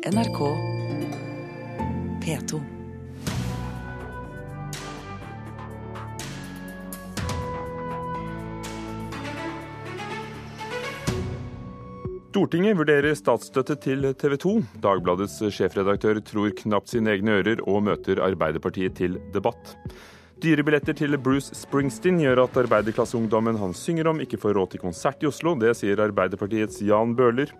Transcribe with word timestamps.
NRK 0.00 0.38
P2. 2.24 2.60
Stortinget 12.30 12.78
vurderer 12.78 13.12
statsstøtte 13.12 13.76
til 13.76 14.08
TV 14.16 14.38
2. 14.40 14.54
Dagbladets 14.80 15.36
sjefredaktør 15.52 16.22
tror 16.24 16.54
knapt 16.62 16.88
sine 16.94 17.12
egne 17.12 17.36
ører 17.42 17.60
og 17.68 17.82
møter 17.90 18.24
Arbeiderpartiet 18.24 18.96
til 18.96 19.20
debatt. 19.36 19.76
Dyre 20.40 20.62
billetter 20.64 20.96
til 20.96 21.18
Bruce 21.20 21.52
Springsteen 21.52 22.16
gjør 22.22 22.46
at 22.46 22.54
arbeiderklasseungdommen 22.62 23.58
han 23.60 23.74
synger 23.76 24.08
om, 24.08 24.22
ikke 24.24 24.38
får 24.40 24.54
råd 24.56 24.70
til 24.72 24.80
konsert 24.80 25.20
i 25.20 25.28
Oslo. 25.28 25.52
Det 25.60 25.74
sier 25.76 26.00
Arbeiderpartiets 26.00 26.78
Jan 26.86 27.12
Bøhler. 27.18 27.52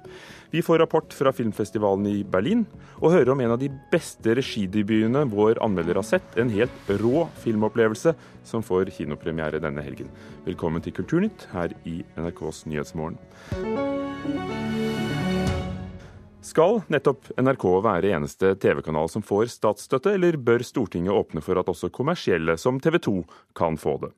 Vi 0.48 0.62
får 0.64 0.80
rapport 0.80 1.12
fra 1.12 1.28
filmfestivalen 1.36 2.08
i 2.08 2.22
Berlin, 2.24 2.64
og 3.02 3.12
hører 3.12 3.34
om 3.34 3.45
en 3.45 3.52
av 3.52 3.60
de 3.60 3.69
beste 3.92 4.32
regidebutene 4.38 5.27
vår 5.28 5.60
anmelder 5.60 6.00
har 6.00 6.08
sett. 6.08 6.41
En 6.41 6.48
helt 6.56 6.95
rå 7.02 7.27
filmopplevelse 7.45 8.16
som 8.48 8.64
får 8.64 8.94
kinopremiere 8.97 9.60
denne 9.60 9.84
helgen. 9.84 10.08
Velkommen 10.48 10.80
til 10.80 10.97
Kulturnytt 10.97 11.50
her 11.52 11.77
i 11.84 12.00
NRKs 12.16 12.64
Nyhetsmorgen. 12.70 13.20
Skal 16.40 16.78
nettopp 16.88 17.26
NRK 17.36 17.64
være 17.84 18.14
eneste 18.16 18.54
TV-kanal 18.62 19.10
som 19.12 19.20
får 19.20 19.50
statsstøtte, 19.52 20.14
eller 20.16 20.38
bør 20.40 20.62
Stortinget 20.64 21.12
åpne 21.12 21.42
for 21.44 21.60
at 21.60 21.68
også 21.68 21.90
kommersielle, 21.92 22.54
som 22.56 22.78
TV 22.80 22.96
2, 23.04 23.12
kan 23.56 23.76
få 23.76 23.98
det? 24.00 24.08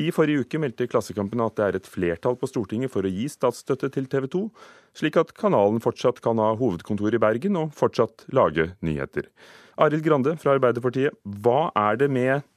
I 0.00 0.06
forrige 0.14 0.46
uke 0.46 0.60
meldte 0.62 0.86
Klassekampen 0.88 1.42
at 1.44 1.58
det 1.58 1.66
er 1.66 1.76
et 1.76 1.90
flertall 1.90 2.38
på 2.40 2.48
Stortinget 2.48 2.94
for 2.94 3.04
å 3.04 3.12
gi 3.12 3.28
statsstøtte 3.28 3.90
til 3.92 4.08
TV 4.08 4.24
2, 4.32 4.42
slik 4.96 5.20
at 5.20 5.34
kanalen 5.36 5.82
fortsatt 5.84 6.22
kan 6.24 6.40
ha 6.40 6.54
hovedkontor 6.56 7.12
i 7.12 7.20
Bergen 7.20 7.60
og 7.60 7.76
fortsatt 7.76 8.24
lage 8.32 8.70
nyheter. 8.80 9.28
Arild 9.76 10.08
Grande 10.08 10.38
fra 10.40 10.56
Arbeiderpartiet, 10.56 11.12
hva 11.44 11.68
er 11.76 12.00
det 12.00 12.08
med 12.08 12.48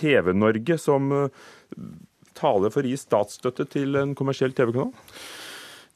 TV-Norge 0.00 0.80
som 0.80 1.12
taler 2.40 2.72
for 2.72 2.80
å 2.80 2.88
gi 2.88 2.96
statsstøtte 2.96 3.68
til 3.76 4.00
en 4.00 4.16
kommersiell 4.16 4.56
TV-kanal? 4.56 4.96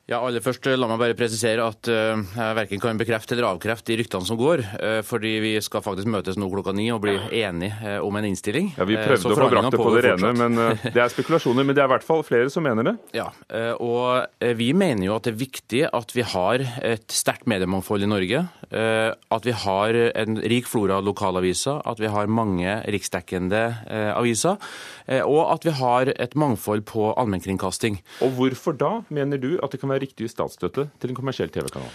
Ja, 0.07 0.21
aller 0.23 0.39
først 0.39 0.63
La 0.79 0.87
meg 0.87 1.01
bare 1.01 1.15
presisere 1.19 1.65
at 1.67 1.89
uh, 1.91 2.15
jeg 2.15 2.55
verken 2.55 2.79
kan 2.79 2.99
bekrefte 3.01 3.35
eller 3.35 3.49
avkrefte 3.49 3.91
de 3.91 3.97
ryktene 3.99 4.29
som 4.29 4.39
går. 4.39 4.61
Uh, 4.79 5.01
fordi 5.03 5.33
vi 5.43 5.51
skal 5.59 5.83
faktisk 5.83 6.07
møtes 6.15 6.39
nå 6.39 6.47
klokka 6.53 6.71
ni 6.79 6.85
og 6.95 7.01
bli 7.03 7.17
enige 7.41 7.97
om 8.07 8.15
en 8.15 8.29
innstilling. 8.29 8.69
Ja, 8.77 8.87
Vi 8.87 8.95
prøvde 9.01 9.33
å 9.33 9.35
få 9.35 9.49
brakt 9.51 9.75
det 9.75 9.81
på 9.81 9.95
det 9.97 10.05
rene, 10.07 10.31
men 10.39 10.61
det 10.85 11.03
er 11.03 11.11
spekulasjoner. 11.11 11.67
Men 11.67 11.75
det 11.75 11.83
er 11.83 11.91
i 11.91 11.93
hvert 11.97 12.07
fall 12.07 12.23
flere 12.27 12.53
som 12.55 12.63
mener 12.63 12.87
det. 12.87 12.95
Ja, 13.19 13.33
og 13.83 14.31
vi 14.59 14.69
mener 14.79 15.09
jo 15.09 15.17
at 15.17 15.27
det 15.27 15.33
er 15.35 15.41
viktig 15.41 15.83
at 15.91 16.15
vi 16.15 16.23
har 16.37 16.63
et 16.87 17.11
sterkt 17.11 17.51
mediemangfold 17.51 18.07
i 18.07 18.11
Norge. 18.11 18.45
At 18.71 19.47
vi 19.47 19.57
har 19.65 19.99
en 20.23 20.39
rik 20.39 20.71
flora 20.71 21.01
av 21.01 21.07
lokalaviser, 21.09 21.83
at 21.83 22.03
vi 22.03 22.13
har 22.15 22.31
mange 22.31 22.79
riksdekkende 22.95 23.65
aviser. 24.15 24.63
Og 25.27 25.43
at 25.51 25.67
vi 25.67 25.75
har 25.83 26.15
et 26.15 26.39
mangfold 26.39 26.87
på 26.91 27.11
allmennkringkasting. 27.15 27.99
Og 28.27 28.35
hvorfor 28.39 28.79
da, 28.79 28.93
mener 29.11 29.43
du, 29.43 29.55
at 29.63 29.75
det 29.75 29.83
kan 29.83 29.91
være 29.91 29.96
riktig 30.03 30.31
statsstøtte 30.33 30.89
til 31.01 31.13
en 31.13 31.19
kommersiell 31.19 31.53
TV-kanal? 31.53 31.93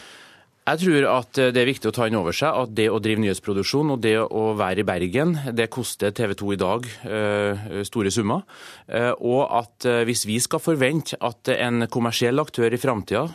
Jeg 0.71 0.85
tror 0.85 1.05
at 1.09 1.35
det 1.51 1.59
er 1.59 1.67
viktig 1.67 1.89
å 1.89 1.91
ta 1.91 2.05
inn 2.07 2.15
over 2.15 2.31
seg 2.35 2.55
at 2.55 2.69
det 2.77 2.85
å 2.87 2.99
drive 3.03 3.19
nyhetsproduksjon 3.19 3.89
og 3.91 3.97
det 4.05 4.13
å 4.23 4.43
være 4.55 4.83
i 4.83 4.85
Bergen, 4.87 5.33
det 5.51 5.65
koster 5.73 6.13
TV 6.15 6.31
2 6.39 6.51
i 6.53 6.57
dag 6.61 6.85
store 7.89 8.11
summer. 8.15 8.45
Og 9.19 9.41
at 9.57 9.87
hvis 10.07 10.23
vi 10.29 10.37
skal 10.39 10.61
forvente 10.63 11.19
at 11.19 11.51
en 11.57 11.89
kommersiell 11.91 12.39
aktør 12.39 12.71
i 12.71 12.79
framtida, 12.79 13.25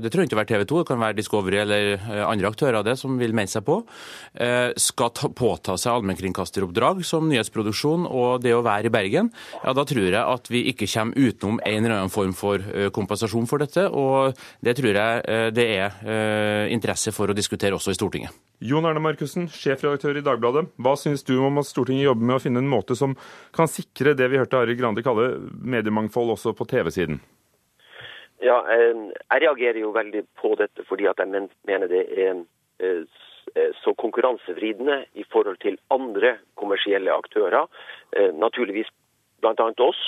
det 0.00 0.08
trenger 0.14 0.30
ikke 0.30 0.38
å 0.38 0.40
være 0.40 0.50
TV 0.54 0.64
2, 0.70 0.78
det 0.80 0.88
kan 0.88 1.02
være 1.02 1.18
Discovery 1.18 1.60
eller 1.60 2.06
andre 2.22 2.52
aktører 2.54 2.78
av 2.80 2.86
det 2.88 2.96
som 3.02 3.20
vil 3.20 3.36
mene 3.36 3.52
seg 3.52 3.66
på, 3.68 3.82
skal 4.80 5.12
ta, 5.18 5.28
påta 5.28 5.76
seg 5.76 5.92
allmennkringkasteroppdrag 5.92 7.04
som 7.04 7.28
nyhetsproduksjon 7.28 8.08
og 8.08 8.40
det 8.46 8.56
å 8.56 8.64
være 8.64 8.88
i 8.88 8.94
Bergen, 8.96 9.28
ja 9.60 9.76
da 9.76 9.84
tror 9.84 10.08
jeg 10.08 10.22
at 10.22 10.48
vi 10.48 10.64
ikke 10.72 10.88
kommer 10.94 11.20
utenom 11.20 11.60
en 11.60 11.82
eller 11.82 11.98
annen 11.98 12.16
form 12.16 12.32
for 12.38 12.64
kompensasjon 12.96 13.50
for 13.50 13.60
dette. 13.60 13.84
Og 13.92 14.32
det 14.64 14.78
tror 14.80 15.02
jeg 15.02 15.52
det 15.52 15.68
er 15.76 16.76
interesse 16.78 17.12
for 17.14 17.30
å 17.30 17.36
diskutere 17.36 17.76
også 17.76 17.92
i 17.92 17.98
Stortinget. 17.98 18.34
Jon 18.64 18.86
Erne 18.88 19.02
Markussen, 19.02 19.50
sjefredaktør 19.52 20.18
i 20.18 20.24
Dagbladet. 20.24 20.68
Hva 20.80 20.94
syns 20.98 21.26
du 21.26 21.34
om 21.42 21.60
at 21.60 21.68
Stortinget 21.68 22.06
jobber 22.08 22.30
med 22.30 22.38
å 22.38 22.42
finne 22.42 22.62
en 22.62 22.70
måte 22.70 22.96
som 22.98 23.16
kan 23.54 23.68
sikre 23.70 24.14
det 24.18 24.30
vi 24.30 24.40
hørte 24.40 24.60
Arild 24.62 24.80
Grande 24.80 25.04
kalle 25.06 25.34
mediemangfold 25.58 26.38
også 26.38 26.54
på 26.56 26.66
TV-siden? 26.70 27.20
Ja, 28.38 28.60
jeg 28.70 29.42
reagerer 29.42 29.80
jo 29.82 29.90
veldig 29.96 30.22
på 30.38 30.54
dette 30.60 30.84
fordi 30.86 31.08
at 31.10 31.18
jeg 31.18 31.48
mener 31.66 31.90
det 31.90 32.04
er 32.14 32.44
så 33.82 33.94
konkurransevridende 33.98 35.00
i 35.18 35.24
forhold 35.32 35.58
til 35.64 35.78
andre 35.90 36.36
kommersielle 36.60 37.10
aktører, 37.10 37.66
naturligvis 38.38 38.90
bl.a. 39.42 39.68
oss. 39.82 40.02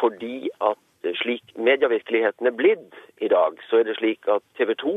Fordi 0.00 0.34
at 0.70 0.80
slik 1.20 1.54
medievirkeligheten 1.56 2.48
er 2.48 2.56
blitt 2.56 2.96
i 3.22 3.30
dag, 3.32 3.58
så 3.68 3.80
er 3.80 3.88
det 3.88 3.98
slik 3.98 4.28
at 4.32 4.44
TV 4.58 4.74
2 4.82 4.96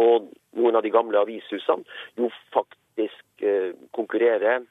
og 0.00 0.30
noen 0.56 0.78
av 0.78 0.84
de 0.86 0.92
gamle 0.94 1.20
avishusene 1.20 1.84
jo 2.18 2.30
faktisk 2.54 3.44
konkurrerer 3.96 4.64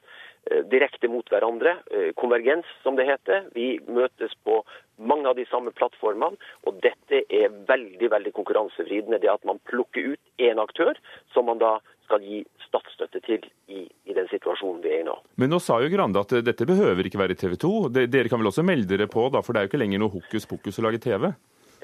direkte 0.72 1.08
mot 1.10 1.28
hverandre. 1.30 1.76
Konvergens, 2.18 2.68
som 2.82 2.96
det 2.96 3.06
heter. 3.08 3.44
Vi 3.54 3.78
møtes 3.88 4.32
på 4.44 4.62
mange 4.96 5.28
av 5.28 5.36
de 5.36 5.46
samme 5.50 5.72
plattformene, 5.76 6.38
og 6.66 6.80
dette 6.84 7.22
er 7.28 7.52
veldig 7.68 8.10
veldig 8.12 8.32
konkurransevridende. 8.36 9.20
Det 9.20 9.30
at 9.32 9.44
man 9.48 9.60
plukker 9.68 10.14
ut 10.14 10.42
én 10.42 10.60
aktør, 10.62 10.98
som 11.34 11.48
man 11.50 11.60
da 11.62 11.78
skal 12.10 12.24
gi 12.26 12.42
statsstøtte 12.66 13.22
til 13.22 13.44
i, 13.70 13.84
i, 13.86 14.14
den 14.16 14.26
situasjonen 14.32 14.82
vi 14.82 14.90
er 14.96 15.04
i 15.04 15.06
nå. 15.06 15.14
Men 15.38 15.54
nå 15.54 15.60
sa 15.62 15.78
jo 15.82 15.90
Grande 15.92 16.22
at 16.22 16.34
dette 16.42 16.66
behøver 16.66 17.06
ikke 17.06 17.20
være 17.22 17.38
TV 17.38 17.54
2. 17.62 17.72
Dere 17.94 18.26
kan 18.30 18.42
vel 18.42 18.50
også 18.50 18.66
melde 18.66 18.90
dere 18.90 19.06
på, 19.10 19.28
da, 19.30 19.44
for 19.46 19.54
det 19.54 19.62
er 19.62 19.68
jo 19.68 19.72
ikke 19.72 19.82
lenger 19.84 20.02
noe 20.02 20.14
hokus 20.16 20.48
pokus 20.50 20.82
å 20.82 20.86
lage 20.88 21.02
TV? 21.02 21.30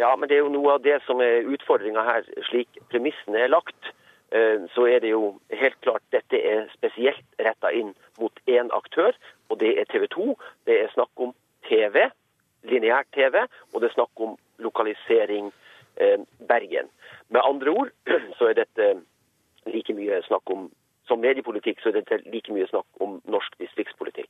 Ja, 0.01 0.11
men 0.19 0.29
det 0.29 0.37
er 0.41 0.43
jo 0.45 0.53
noe 0.53 0.75
av 0.75 0.83
det 0.85 0.99
som 1.07 1.23
er 1.25 1.47
utfordringa 1.55 2.03
her, 2.05 2.27
slik 2.51 2.83
premissene 2.91 3.47
er 3.47 3.55
lagt. 3.55 3.95
Så 4.75 4.83
er 4.91 4.99
det 5.01 5.13
jo 5.13 5.37
helt 5.55 5.77
klart 5.87 6.03
dette 6.13 6.37
er 6.37 6.67
spesielt 6.75 7.25
retta 7.41 7.71
inn 7.73 7.95
mot 8.21 8.41
én 8.51 8.69
aktør, 8.75 9.15
og 9.49 9.61
det 9.63 9.77
er 9.81 9.89
TV 9.89 10.05
2. 10.13 10.35
Det 10.67 10.81
er 10.83 10.91
snakk 10.93 11.23
om 11.23 11.33
TV, 11.69 12.09
lineært 12.69 13.09
TV, 13.15 13.39
og 13.73 13.81
det 13.81 13.89
er 13.89 13.95
snakk 13.95 14.27
om 14.27 14.35
lokalisering 14.59 15.53
eh, 16.03 16.19
Bergen. 16.49 16.91
Med 17.29 17.47
andre 17.47 17.71
ord 17.71 17.93
så 18.39 18.51
er 18.51 18.59
dette 18.61 18.91
mye 19.97 20.21
snakk 20.29 20.55
om 20.55 20.69
Som 21.07 21.21
mediepolitikk 21.23 21.79
så 21.79 21.93
er 21.93 22.01
det 22.03 22.17
like 22.33 22.51
mye 22.51 22.67
snakk 22.67 22.87
om 22.99 23.21
norsk 23.31 23.53
distriktspolitikk. 23.63 24.27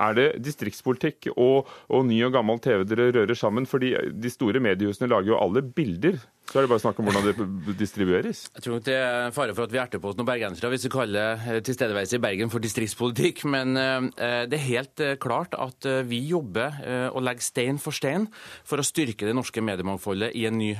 Er 0.00 0.14
det 0.16 0.26
distriktspolitikk 0.40 1.26
og, 1.34 1.68
og 1.92 2.06
ny 2.08 2.22
og 2.24 2.32
gammel 2.32 2.62
TV 2.64 2.86
dere 2.88 3.10
rører 3.12 3.36
sammen? 3.36 3.66
Fordi 3.68 3.90
de 4.16 4.30
store 4.32 4.62
mediehusene 4.64 5.10
lager 5.10 5.34
jo 5.34 5.40
alle 5.42 5.60
bilder. 5.60 6.16
Så 6.48 6.56
er 6.56 6.64
det 6.64 6.70
bare 6.70 6.80
snakk 6.80 6.96
om 7.02 7.08
hvordan 7.08 7.26
det 7.28 7.74
distribueres. 7.76 8.46
Jeg 8.56 8.64
tror 8.64 8.80
det 8.80 8.94
er 8.96 9.32
fare 9.36 9.52
for 9.52 9.68
at 9.68 9.72
vi 9.74 9.80
erter 9.82 10.00
på 10.00 10.08
oss 10.08 10.16
noen 10.16 10.28
bergensere 10.28 10.70
hvis 10.72 10.86
vi 10.86 10.92
kaller 10.94 11.60
tilstedeværelse 11.66 12.16
i 12.16 12.22
Bergen 12.24 12.52
for 12.52 12.64
distriktspolitikk. 12.64 13.42
Men 13.52 13.76
det 13.76 14.56
er 14.56 14.64
helt 14.64 15.02
klart 15.20 15.52
at 15.60 15.84
vi 16.08 16.22
jobber 16.30 16.78
og 17.12 17.20
legger 17.26 17.44
stein 17.44 17.80
for 17.82 17.92
stein 17.92 18.24
for 18.64 18.80
å 18.80 18.86
styrke 18.86 19.28
det 19.28 19.34
norske 19.36 19.60
mediemangfoldet 19.60 20.32
i 20.40 20.46
en 20.48 20.56
ny, 20.56 20.70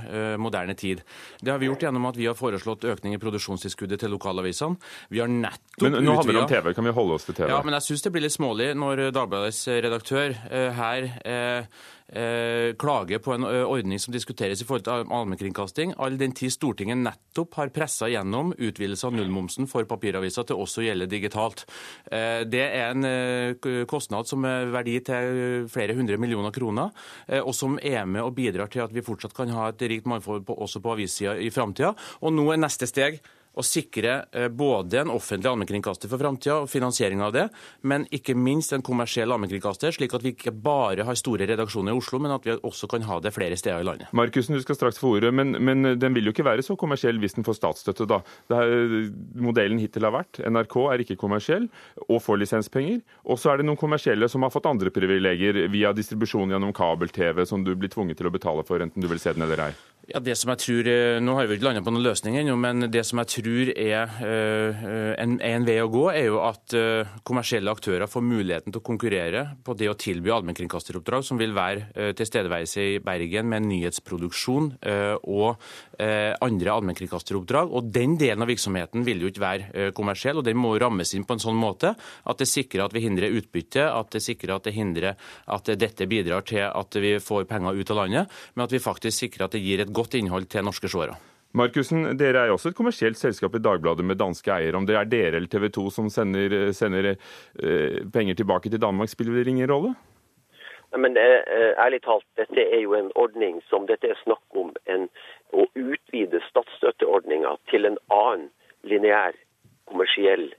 moderne 0.41 0.73
tid. 0.79 1.05
Det 1.45 1.53
har 1.53 1.61
vi 1.61 1.69
gjort 1.69 1.85
gjennom 1.85 2.09
at 2.09 2.17
vi 2.17 2.31
har 2.31 2.39
foreslått 2.39 2.89
økning 2.89 3.19
i 3.19 3.21
produksjonstilskuddet 3.21 4.01
til 4.01 4.15
lokalavisene. 4.17 4.81
Vi 5.13 5.21
har 5.21 5.29
nettopp 5.29 5.85
Men 5.85 6.01
nå 6.01 6.17
handler 6.17 6.41
det 6.41 6.45
om 6.47 6.51
TV. 6.55 6.73
Kan 6.81 6.89
vi 6.89 6.97
holde 6.97 7.21
oss 7.21 7.29
til 7.29 7.37
TV? 7.37 7.53
Ja, 7.53 7.61
men 7.61 7.77
jeg 7.77 7.91
syns 7.91 8.09
det 8.09 8.15
blir 8.17 8.25
litt 8.25 8.39
smålig 8.39 8.73
når 8.73 9.11
Dagbladets 9.13 9.63
redaktør 9.69 10.33
her 10.81 11.13
eh, 12.09 12.75
klager 12.79 13.23
på 13.25 13.35
en 13.35 13.47
ordning 13.49 14.01
som 14.03 14.15
diskuteres 14.15 14.63
i 14.63 14.67
forhold 14.69 14.87
til 14.87 15.07
allmennkringkasting, 15.15 15.95
all 15.99 16.19
den 16.21 16.35
tid 16.37 16.53
Stortinget 16.55 17.01
nettopp 17.01 17.59
har 17.61 17.73
pressa 17.75 18.09
gjennom 18.11 18.55
utvidelse 18.57 19.07
av 19.09 19.17
nullmomsen 19.17 19.69
for 19.71 19.89
papiraviser 19.89 20.49
til 20.49 20.61
også 20.61 20.83
å 20.83 20.87
gjelde 20.89 21.11
digitalt. 21.11 21.65
Eh, 22.11 22.45
det 22.49 22.65
er 22.67 22.93
en 22.93 23.09
kostnad 23.89 24.29
som 24.29 24.45
er 24.49 24.73
verdi 24.73 24.99
til 25.07 25.67
flere 25.73 25.97
hundre 25.99 26.19
millioner 26.21 26.55
kroner, 26.55 26.93
eh, 27.27 27.41
og 27.41 27.55
som 27.57 27.79
er 27.83 28.05
med 28.07 28.25
og 28.25 28.35
bidrar 28.37 28.71
til 28.73 28.85
at 28.85 28.95
vi 28.95 29.05
fortsatt 29.05 29.37
kan 29.37 29.53
ha 29.55 29.69
et 29.71 29.89
rikt 29.91 30.09
mangfold 30.09 30.47
også 30.49 30.83
på 30.83 30.95
avissida 30.95 31.37
i 31.39 31.51
framtida. 31.55 31.95
Og 32.23 32.35
nå 32.35 32.51
er 32.53 32.63
neste 32.63 32.89
steg 32.89 33.21
å 33.59 33.65
sikre 33.67 34.21
både 34.55 35.03
en 35.03 35.13
offentlig 35.15 35.51
allmennkringkaster 35.51 36.11
for 36.11 36.21
framtida 36.21 36.61
og 36.63 36.71
finansiering 36.71 37.23
av 37.25 37.35
det, 37.35 37.47
men 37.83 38.07
ikke 38.15 38.37
minst 38.39 38.73
en 38.75 38.85
kommersiell 38.87 39.33
allmennkringkaster, 39.35 39.95
slik 39.95 40.15
at 40.15 40.25
vi 40.25 40.35
ikke 40.37 40.55
bare 40.55 41.07
har 41.07 41.19
store 41.19 41.49
redaksjoner 41.49 41.95
i 41.95 41.99
Oslo, 41.99 42.21
men 42.23 42.35
at 42.35 42.47
vi 42.47 42.57
også 42.57 42.89
kan 42.91 43.07
ha 43.09 43.19
det 43.25 43.35
flere 43.35 43.59
steder 43.59 43.83
i 43.83 43.89
landet. 43.89 44.13
Markussen, 44.17 44.57
du 44.57 44.65
skal 44.65 44.79
straks 44.79 45.01
få 45.01 45.17
ordet, 45.17 45.33
men, 45.35 45.57
men, 45.59 45.95
den 45.99 46.17
vil 46.17 46.29
jo 46.29 46.35
ikke 46.35 46.47
være 46.47 46.65
så 46.67 46.77
kommersiell 46.79 47.19
hvis 47.23 47.37
den 47.39 47.47
får 47.47 47.59
statsstøtte, 47.59 48.09
da. 48.09 48.21
Er, 48.55 49.11
modellen 49.39 49.81
hittil 49.83 50.07
har 50.07 50.15
vært 50.15 50.41
NRK 50.47 50.79
er 50.93 51.05
ikke 51.05 51.19
kommersiell 51.21 51.69
og 52.07 52.23
får 52.25 52.43
lisenspenger. 52.45 53.03
Og 53.29 53.41
så 53.41 53.53
er 53.53 53.61
det 53.61 53.69
noen 53.69 53.81
kommersielle 53.81 54.31
som 54.31 54.45
har 54.47 54.55
fått 54.55 54.69
andre 54.71 54.93
privilegier 54.95 55.65
via 55.73 55.95
distribusjon 55.97 56.55
gjennom 56.55 56.75
kabel-TV, 56.77 57.45
som 57.49 57.65
du 57.67 57.75
blir 57.79 57.93
tvunget 57.93 58.21
til 58.21 58.31
å 58.31 58.35
betale 58.35 58.67
for, 58.69 58.83
enten 58.83 59.05
du 59.05 59.11
vil 59.11 59.23
se 59.23 59.35
den 59.35 59.47
eller 59.47 59.69
ei. 59.69 59.73
Ja, 60.09 60.23
det 60.25 60.39
som 60.41 60.49
jeg 60.55 60.61
tror, 60.63 60.87
eh, 60.89 61.21
Nå 61.21 61.35
har 61.37 61.45
vi 61.45 61.59
ikke 61.59 61.67
landa 61.67 61.83
på 61.85 61.93
noen 61.93 62.07
løsning 62.07 62.39
ennå, 62.41 62.55
men 62.57 62.87
det 62.89 63.03
som 63.05 63.19
jeg 63.21 63.29
tror 63.29 63.71
er 63.77 64.09
uh, 64.23 64.79
en, 65.21 65.35
en, 65.45 65.67
vei 65.69 65.75
å 65.83 65.91
gå, 65.93 66.07
er 66.15 66.31
jo 66.31 66.39
at 66.41 66.73
uh, 66.73 67.11
kommersielle 67.29 67.69
aktører 67.69 68.09
får 68.09 68.25
muligheten 68.25 68.73
til 68.73 68.81
å 68.81 68.87
konkurrere 68.87 69.43
på 69.67 69.75
det 69.77 69.91
å 69.93 69.97
tilby 70.01 70.33
allmennkringkasteroppdrag, 70.33 71.27
som 71.29 71.37
vil 71.37 71.53
være 71.53 72.15
tilstedeværelse 72.17 72.87
i 72.95 72.97
Bergen 73.05 73.51
med 73.51 73.67
nyhetsproduksjon 73.67 74.71
og 75.29 75.61
andre 75.99 76.73
allmennkringkasteroppdrag. 76.73 77.73
Og 77.75 77.91
Den 77.93 78.17
delen 78.21 78.45
av 78.45 78.51
virksomheten 78.51 79.05
vil 79.07 79.25
jo 79.25 79.31
ikke 79.33 79.43
være 79.43 79.91
kommersiell, 79.97 80.41
og 80.41 80.47
den 80.47 80.61
må 80.61 80.73
rammes 80.81 81.13
inn 81.17 81.27
på 81.29 81.37
en 81.37 81.43
sånn 81.43 81.59
måte 81.59 81.93
at 81.99 82.41
det 82.41 82.49
sikrer 82.49 82.87
at 82.87 82.95
vi 82.97 83.03
hindrer 83.05 83.35
utbytte, 83.41 83.85
at 83.85 84.13
det 84.15 84.23
sikrer 84.25 84.57
at 84.57 84.69
det 84.69 84.77
hindrer 84.77 85.19
at 85.51 85.73
dette 85.81 86.09
bidrar 86.11 86.47
til 86.49 86.65
at 86.69 87.01
vi 87.03 87.17
får 87.23 87.49
penger 87.51 87.81
ut 87.81 87.95
av 87.95 88.01
landet, 88.03 88.39
men 88.55 88.67
at 88.67 88.77
vi 88.77 88.83
faktisk 88.83 89.27
sikrer 89.27 89.49
at 89.49 89.57
det 89.57 89.65
gir 89.65 89.83
et 89.85 89.95
godt 89.99 90.17
innhold 90.19 90.49
til 90.53 90.67
norske 90.67 90.91
seere. 90.91 91.19
Markussen, 91.57 92.05
dere 92.21 92.43
er 92.43 92.51
jo 92.51 92.59
også 92.59 92.71
et 92.71 92.77
kommersielt 92.77 93.17
selskap 93.17 93.55
i 93.57 93.63
Dagbladet 93.65 94.05
med 94.05 94.19
danske 94.21 94.53
eiere. 94.53 94.77
Om 94.77 94.87
det 94.87 94.99
er 94.99 95.09
dere 95.09 95.39
eller 95.39 95.49
TV 95.49 95.71
2 95.73 95.85
som 95.95 96.11
sender, 96.13 96.73
sender 96.77 97.15
eh, 97.15 98.05
penger 98.13 98.37
tilbake 98.37 98.69
til 98.69 98.83
Danmark, 98.83 99.09
spiller 99.09 99.39
det 99.39 99.49
ingen 99.49 99.71
rolle? 99.71 99.95
Nei, 100.93 101.01
Men 101.01 101.17
eh, 101.17 101.73
ærlig 101.81 102.03
talt, 102.05 102.27
dette 102.37 102.61
er 102.61 102.83
jo 102.85 102.95
en 102.99 103.11
ordning 103.17 103.63
som 103.71 103.89
dette 103.89 104.13
er 104.13 104.21
snakk 104.25 104.61
om 104.61 104.75
en, 104.93 105.09
å 105.57 105.65
utvide 105.73 106.43
statsstøtteordninga 106.51 107.57
til 107.73 107.89
en 107.89 107.99
annen 108.13 108.51
lineær 108.85 109.37
kommersiell 109.89 110.51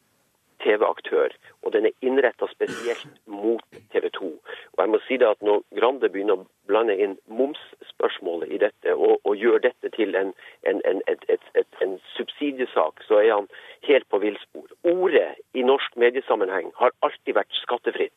TV-aktør, 0.63 1.33
og 1.63 1.73
den 1.73 1.85
er 1.85 1.95
innretta 2.01 2.47
spesielt 2.51 3.07
mot 3.25 3.63
TV 3.93 4.09
2. 4.17 4.29
Og 4.73 4.83
jeg 4.83 4.89
må 4.89 4.99
si 5.07 5.17
det 5.17 5.27
at 5.27 5.41
Når 5.41 5.63
Grande 5.79 6.09
begynner 6.09 6.39
å 6.39 6.47
blande 6.67 6.95
inn 6.95 7.17
momsspørsmålet 7.27 8.53
i 8.53 8.61
dette, 8.65 8.95
og, 8.95 9.19
og 9.23 9.35
gjør 9.35 9.61
dette 9.65 9.91
til 9.95 10.15
en, 10.15 10.33
en, 10.69 10.81
en, 10.85 11.01
et, 11.07 11.25
et, 11.31 11.81
en, 11.83 11.97
subsidiesak, 12.15 13.03
så 13.07 13.21
er 13.23 13.33
han 13.33 13.49
helt 13.87 14.09
på 14.09 14.21
villspor. 14.23 14.67
Ordet 14.83 15.29
i 15.53 15.65
norsk 15.65 15.95
mediesammenheng 15.95 16.73
har 16.81 16.95
alltid 17.05 17.37
vært 17.39 17.61
skattefritt. 17.63 18.15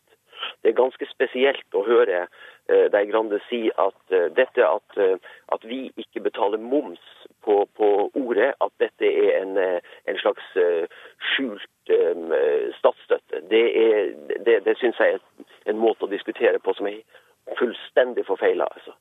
Det 0.63 0.73
er 0.73 0.79
ganske 0.79 1.07
spesielt 1.11 1.77
å 1.79 1.85
høre 1.87 2.25
uh, 2.27 3.03
Grande 3.13 3.39
si 3.49 3.69
at 3.71 4.15
uh, 4.15 4.27
dette 4.35 4.67
at, 4.67 4.99
uh, 4.99 5.35
at, 5.55 5.67
vi 5.69 5.85
ikke 5.97 6.25
betaler 6.25 6.59
moms 6.59 7.03
på, 7.45 7.69
på 7.77 7.89
ordet, 8.15 8.53
at 8.65 8.73
dette 8.83 9.09
er 9.27 9.43
en, 9.43 9.59
en 10.09 10.19
slags 10.23 10.45
skjult 11.33 11.93
statsstøtte, 12.79 13.43
det, 13.51 13.65
er, 13.83 14.13
det, 14.47 14.61
det 14.65 14.77
syns 14.79 15.01
jeg 15.03 15.19
er 15.19 15.73
en 15.73 15.81
måte 15.83 16.07
å 16.07 16.13
diskutere 16.13 16.61
på 16.63 16.75
som 16.79 16.87
er 16.91 17.01
fullstendig 17.59 18.27
forfeila. 18.27 18.69
Altså. 18.71 18.95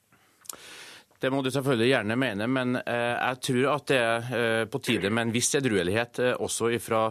Det 1.21 1.29
må 1.29 1.43
du 1.45 1.51
selvfølgelig 1.53 1.89
gjerne 1.91 2.15
mene, 2.17 2.45
men 2.49 2.77
eh, 2.79 3.13
jeg 3.13 3.37
tror 3.45 3.65
at 3.75 3.91
det 3.91 3.97
er 4.01 4.29
eh, 4.33 4.61
på 4.71 4.79
tide 4.81 5.11
med 5.13 5.27
en 5.27 5.33
viss 5.35 5.51
edruelighet 5.59 6.17
eh, 6.17 6.31
også 6.33 6.71
fra 6.81 7.01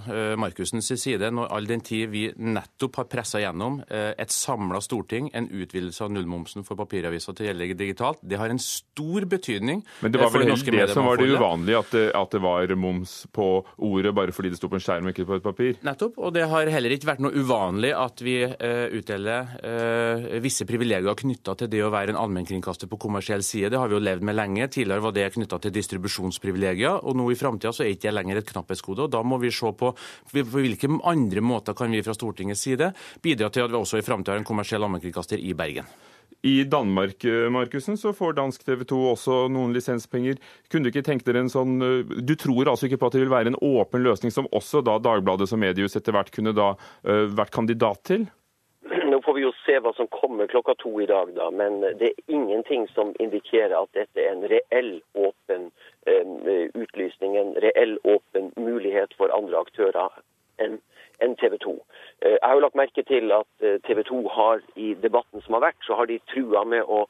Markusens 0.41 0.89
side, 0.99 1.29
når 1.31 1.53
all 1.55 1.69
den 1.69 1.83
tid 1.87 2.09
vi 2.11 2.25
nettopp 2.35 2.99
har 2.99 3.07
pressa 3.11 3.39
gjennom 3.43 3.79
et 3.91 4.33
samla 4.33 4.81
storting 4.83 5.29
en 5.37 5.47
utvidelse 5.47 6.03
av 6.05 6.11
nullmomsen 6.15 6.65
for 6.67 6.79
papiraviser 6.79 7.37
til 7.37 7.45
å 7.45 7.49
gjelde 7.51 7.77
digitalt. 7.79 8.23
Det 8.23 8.39
har 8.41 8.51
en 8.51 8.61
stor 8.62 9.27
betydning 9.31 9.83
Men 10.01 10.15
det 10.15 10.21
var 10.23 10.33
vel 10.35 10.49
heller 10.49 10.79
det 10.81 10.89
som 10.95 11.07
var 11.07 11.21
det 11.21 11.29
uvanlige, 11.31 11.83
at 11.83 11.95
det, 11.95 12.05
at 12.17 12.35
det 12.35 12.43
var 12.43 12.75
moms 12.81 13.15
på 13.35 13.49
ordet 13.77 14.15
bare 14.17 14.35
fordi 14.35 14.53
det 14.55 14.59
sto 14.59 14.71
på 14.73 14.79
en 14.81 14.85
skjerm 14.85 15.07
og 15.11 15.15
ikke 15.15 15.29
på 15.29 15.39
et 15.39 15.47
papir? 15.47 15.79
Nettopp, 15.87 16.19
og 16.19 16.35
det 16.35 16.49
har 16.51 16.73
heller 16.75 16.97
ikke 16.97 17.12
vært 17.12 17.25
noe 17.27 17.37
uvanlig 17.37 17.93
at 17.95 18.25
vi 18.27 18.39
utdeler 18.43 19.55
visse 20.43 20.67
privilegier 20.69 21.21
knytta 21.23 21.57
til 21.61 21.71
det 21.71 21.85
å 21.87 21.93
være 21.95 22.17
en 22.17 22.23
allmennkringkaster 22.25 22.91
på 22.91 23.01
kommersiell 23.07 23.45
side. 23.47 23.71
Det 23.75 23.81
har 23.81 23.91
vi 23.91 24.00
jo 24.00 24.00
levd 24.05 24.26
med 24.26 24.37
lenge. 24.38 24.69
Tidligere 24.73 25.05
var 25.05 25.14
det 25.17 25.31
knytta 25.35 25.58
til 25.62 25.75
distribusjonsprivilegier, 25.76 27.00
og 27.05 27.17
nå 27.19 27.31
i 27.31 27.38
framtida 27.38 27.73
er 27.85 27.94
ikke 27.94 28.08
det 28.08 28.17
lenger 28.17 28.41
et 28.41 28.52
knapphetsgode. 28.52 29.06
og 29.06 29.14
Da 29.14 29.23
må 29.23 29.38
vi 29.43 29.52
se 29.55 29.73
på 29.73 29.94
på 30.31 30.44
hvilke 30.55 30.88
andre 31.05 31.41
måter 31.41 31.75
kan 31.75 31.91
vi 31.91 32.02
fra 32.02 32.14
Stortingets 32.14 32.61
side 32.61 32.93
bidra 33.23 33.50
til 33.50 33.64
at 33.64 33.73
vi 33.73 33.76
også 33.76 33.99
i 33.99 34.06
framtida 34.06 34.35
har 34.35 34.41
en 34.41 34.49
kommersiell 34.49 34.82
allmennkringkaster 34.82 35.38
i 35.38 35.52
Bergen. 35.55 35.87
I 36.43 36.64
Danmark 36.64 37.25
Markusen, 37.52 37.99
så 38.00 38.14
får 38.17 38.32
dansk 38.38 38.62
TV 38.64 38.85
2 38.88 38.99
også 39.11 39.38
noen 39.52 39.75
lisenspenger. 39.76 40.38
Kunne 40.70 40.87
du 40.87 40.93
ikke 40.93 41.05
tenke 41.05 41.26
dere 41.26 41.43
en 41.44 41.52
sånn 41.52 41.75
Du 42.25 42.35
tror 42.41 42.70
altså 42.70 42.88
ikke 42.88 43.00
på 43.02 43.11
at 43.11 43.17
det 43.17 43.25
vil 43.26 43.32
være 43.32 43.52
en 43.52 43.61
åpen 43.61 44.00
løsning 44.06 44.32
som 44.32 44.49
også 44.49 44.81
da 44.87 44.97
Dagbladet 45.02 45.50
som 45.50 45.61
mediehus 45.61 45.99
etter 45.99 46.17
hvert 46.17 46.32
kunne 46.32 46.56
da 46.56 46.73
vært 47.05 47.52
kandidat 47.52 48.00
til? 48.08 48.25
Får 49.25 49.34
vi 49.37 49.43
jo 49.43 49.52
se 49.64 49.78
hva 49.82 49.93
som 49.96 50.08
kommer 50.12 50.46
klokka 50.50 50.75
to 50.81 50.93
i 51.00 51.06
dag, 51.06 51.32
da. 51.37 51.50
Men 51.50 51.81
det 51.81 52.11
er 52.11 52.32
ingenting 52.32 52.87
som 52.94 53.12
indikerer 53.19 53.76
at 53.76 53.93
dette 53.96 54.22
er 54.22 54.32
en 54.32 54.46
reell 54.52 54.93
åpen 55.14 55.70
eh, 56.06 56.69
utlysning, 56.75 57.37
en 57.37 57.55
reell 57.64 57.99
åpen 58.05 58.52
mulighet 58.56 59.14
for 59.19 59.32
andre 59.37 59.61
aktører 59.61 60.20
enn 60.61 60.81
en 61.20 61.37
TV 61.37 61.58
2. 61.61 61.75
Eh, 62.20 62.37
jeg 62.37 62.46
har 62.46 62.55
jo 62.56 62.64
lagt 62.64 62.78
merke 62.81 63.02
til 63.05 63.32
at 63.37 63.50
uh, 63.64 63.76
TV 63.87 64.02
2 64.08 64.20
har 64.32 64.62
i 64.76 64.94
debatten 65.02 65.43
som 65.44 65.56
har 65.58 65.66
vært, 65.69 65.81
så 65.84 65.99
har 65.99 66.08
de 66.08 66.20
trua 66.32 66.64
med 66.64 66.88
å 66.88 67.02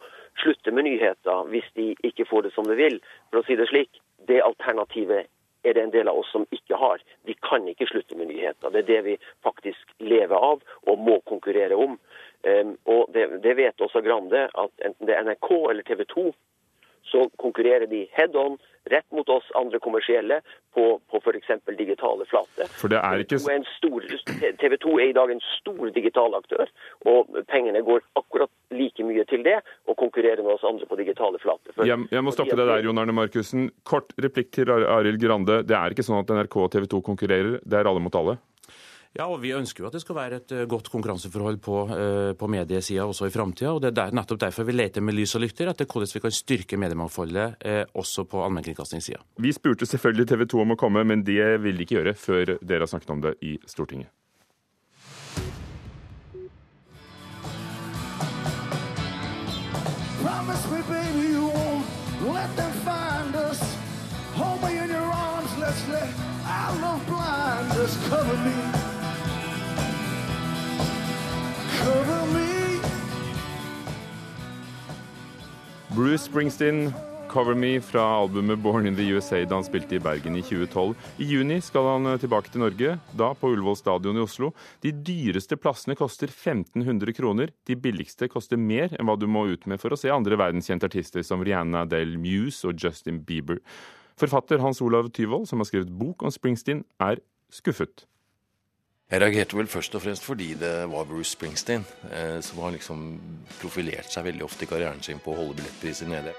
slutte 0.42 0.74
med 0.74 0.88
nyheter 0.88 1.50
hvis 1.52 1.68
de 1.78 1.92
ikke 2.06 2.26
får 2.30 2.48
det 2.48 2.54
som 2.56 2.66
de 2.66 2.78
vil. 2.78 2.98
For 3.30 3.40
å 3.40 3.46
si 3.46 3.58
det 3.58 3.68
slik, 3.70 4.02
det 4.26 4.42
alternativet 4.42 5.30
er 5.62 5.74
det 5.74 5.82
en 5.82 5.94
del 5.94 6.08
av 6.08 6.18
oss 6.20 6.30
som 6.32 6.46
ikke 6.54 6.78
har. 6.80 7.02
Vi 7.28 7.36
kan 7.46 7.66
ikke 7.68 7.88
slutte 7.90 8.16
med 8.18 8.30
nyheter. 8.30 8.70
Det 8.70 8.84
er 8.84 8.90
det 8.90 9.00
vi 9.06 9.16
faktisk 9.44 9.94
lever 9.98 10.36
av 10.36 10.62
og 10.88 11.02
må 11.08 11.20
konkurrere 11.28 11.76
om. 11.76 11.98
Um, 12.46 12.76
og 12.88 13.10
det, 13.12 13.26
det, 13.44 13.56
vet 13.58 13.82
også 13.84 14.00
Grande, 14.04 14.46
at 14.48 14.86
enten 14.86 15.08
det 15.08 15.16
er 15.16 15.26
NRK 15.28 15.50
eller 15.58 15.84
TV 15.84 16.06
2, 16.08 16.30
så 17.10 17.26
konkurrerer 17.42 17.90
de 17.90 18.06
head 18.16 18.36
on 18.38 18.58
rett 18.90 19.06
mot 19.12 19.28
oss 19.28 19.44
andre 19.54 19.78
kommersielle 19.78 20.40
på, 20.74 20.84
på 21.10 21.20
f.eks. 21.20 21.50
digitale 21.78 22.24
flate. 22.30 22.66
For 22.80 22.92
det 22.92 23.00
er 23.02 23.24
ikke... 23.24 23.38
TV 24.60 24.76
2 24.80 24.94
er 25.02 25.10
i 25.10 25.16
dag 25.16 25.32
en 25.34 25.42
stor 25.58 25.90
digital 25.94 26.36
aktør, 26.38 26.70
og 27.10 27.30
pengene 27.52 27.82
går 27.86 28.02
akkurat 28.18 28.50
like 28.74 29.04
mye 29.04 29.24
til 29.30 29.44
det, 29.46 29.58
og 29.90 29.98
konkurrerer 30.00 30.42
med 30.46 30.56
oss 30.56 30.66
andre 30.66 30.88
på 30.88 30.98
digitale 31.00 31.40
flate. 31.42 31.74
Jeg, 31.84 32.06
jeg, 32.10 32.24
må 32.24 32.34
stoppe 32.34 32.56
deg 32.56 32.70
der, 32.72 32.84
Jon 32.86 33.02
Arne 33.02 33.16
Markussen. 33.16 33.68
Kort 33.86 34.14
replikk 34.22 34.52
til 34.56 34.72
Arild 34.72 35.20
Grande. 35.22 35.60
Det 35.66 35.76
er 35.76 35.94
ikke 35.94 36.06
sånn 36.06 36.22
at 36.22 36.32
NRK 36.40 36.60
og 36.64 36.70
TV 36.72 36.88
2 36.96 37.04
konkurrerer, 37.12 37.58
det 37.60 37.80
er 37.80 37.90
alle 37.90 38.02
mot 38.02 38.16
alle? 38.16 38.38
Ja, 39.18 39.24
og 39.26 39.40
Vi 39.42 39.50
ønsker 39.50 39.82
jo 39.82 39.88
at 39.88 39.94
det 39.96 40.04
skal 40.04 40.14
være 40.14 40.38
et 40.38 40.52
eh, 40.54 40.66
godt 40.70 40.86
konkurranseforhold 40.92 41.58
på, 41.64 41.78
uh, 41.90 42.30
på 42.38 42.46
mediesida 42.46 43.02
også 43.02 43.26
i 43.26 43.32
framtida. 43.34 43.72
Det 43.82 43.90
er 43.90 43.96
der, 43.96 44.14
nettopp 44.14 44.38
derfor 44.44 44.68
vi 44.68 44.76
leter 44.76 45.02
med 45.02 45.16
lys 45.18 45.34
og 45.34 45.42
lykter 45.42 45.66
etter 45.72 45.88
hvordan 45.90 46.14
vi 46.14 46.22
kan 46.22 46.34
styrke 46.34 46.78
mediemangfoldet 46.78 47.58
uh, 47.66 47.82
også 47.98 48.24
på 48.30 48.44
allmennkringkastingssida. 48.44 49.18
Vi 49.42 49.50
spurte 49.56 49.88
selvfølgelig 49.90 50.28
TV 50.30 50.46
2 50.54 50.62
om 50.62 50.76
å 50.76 50.78
komme, 50.78 51.02
men 51.02 51.26
det 51.26 51.42
vil 51.64 51.75
de 51.75 51.87
ikke 51.88 51.99
gjøre 51.99 52.14
før 52.14 52.54
dere 52.62 52.87
har 52.87 52.92
snakket 52.92 53.11
om 53.11 53.26
det 53.26 53.35
i 53.42 53.56
Stortinget. 53.66 54.14
Promise 60.23 60.70
me, 60.70 60.82
baby, 60.87 61.32
you 61.35 61.50
won't 61.50 62.30
let 62.30 62.54
them 62.54 62.73
find 62.87 63.35
us. 63.35 63.58
Hold 64.38 64.62
me 64.62 64.78
in 64.78 64.88
your 64.88 65.11
arms, 65.11 65.50
let's 65.58 65.82
let 65.90 66.14
our 66.46 66.78
love 66.78 67.02
blind 67.11 67.75
just 67.75 67.99
Cover 68.06 68.38
me. 68.46 68.69
Bruce 76.00 76.25
Springsteen, 76.25 76.92
'Cover 77.28 77.54
Me' 77.54 77.80
fra 77.80 78.00
albumet 78.00 78.58
'Born 78.58 78.87
in 78.87 78.96
the 78.96 79.02
USA' 79.12 79.44
da 79.44 79.54
han 79.54 79.64
spilte 79.64 79.94
i 79.94 80.00
Bergen 80.00 80.37
i 80.37 80.42
2012. 80.42 80.94
I 81.18 81.25
juni 81.25 81.60
skal 81.60 81.87
han 81.87 82.06
eh, 82.06 82.18
tilbake 82.18 82.50
til 82.50 82.62
Norge, 82.62 82.94
da 83.12 83.28
på 83.34 83.50
Ullevål 83.52 83.76
stadion 83.76 84.16
i 84.16 84.22
Oslo. 84.25 84.52
De 84.82 84.90
dyreste 84.90 85.58
plassene 85.60 85.94
koster 85.99 86.32
1500 86.32 87.12
kroner. 87.14 87.52
De 87.66 87.76
billigste 87.76 88.30
koster 88.32 88.58
mer 88.58 88.96
enn 88.96 89.06
hva 89.06 89.18
du 89.20 89.28
må 89.30 89.44
ut 89.52 89.66
med 89.70 89.78
for 89.78 89.92
å 89.94 89.99
se 90.00 90.10
andre 90.10 90.40
verdenskjente 90.40 90.88
artister 90.88 91.22
som 91.22 91.44
Rihanna, 91.44 91.84
Del 91.87 92.16
Muse 92.18 92.66
og 92.66 92.80
Justin 92.80 93.20
Bieber. 93.22 93.60
Forfatter 94.16 94.58
Hans 94.64 94.80
Olav 94.80 95.12
Tyvold, 95.14 95.46
som 95.46 95.62
har 95.62 95.70
skrevet 95.70 95.92
bok 96.00 96.22
om 96.22 96.34
Springsteen, 96.34 96.82
er 96.99 97.22
skuffet. 97.54 98.06
Jeg 99.11 99.25
reagerte 99.25 99.57
vel 99.59 99.67
først 99.67 99.97
og 99.99 100.05
fremst 100.05 100.23
fordi 100.23 100.52
det 100.55 100.71
var 100.87 101.09
Bruce 101.09 101.33
Springsteen, 101.35 101.83
eh, 102.14 102.37
som 102.47 102.61
har 102.62 102.76
liksom 102.76 103.19
profilert 103.59 104.07
seg 104.07 104.29
veldig 104.29 104.47
ofte 104.47 104.62
i 104.62 104.71
karrieren 104.71 105.02
sin 105.02 105.19
på 105.19 105.33
å 105.33 105.40
holde 105.40 105.57
billettpriser 105.59 106.07
nede. 106.07 106.31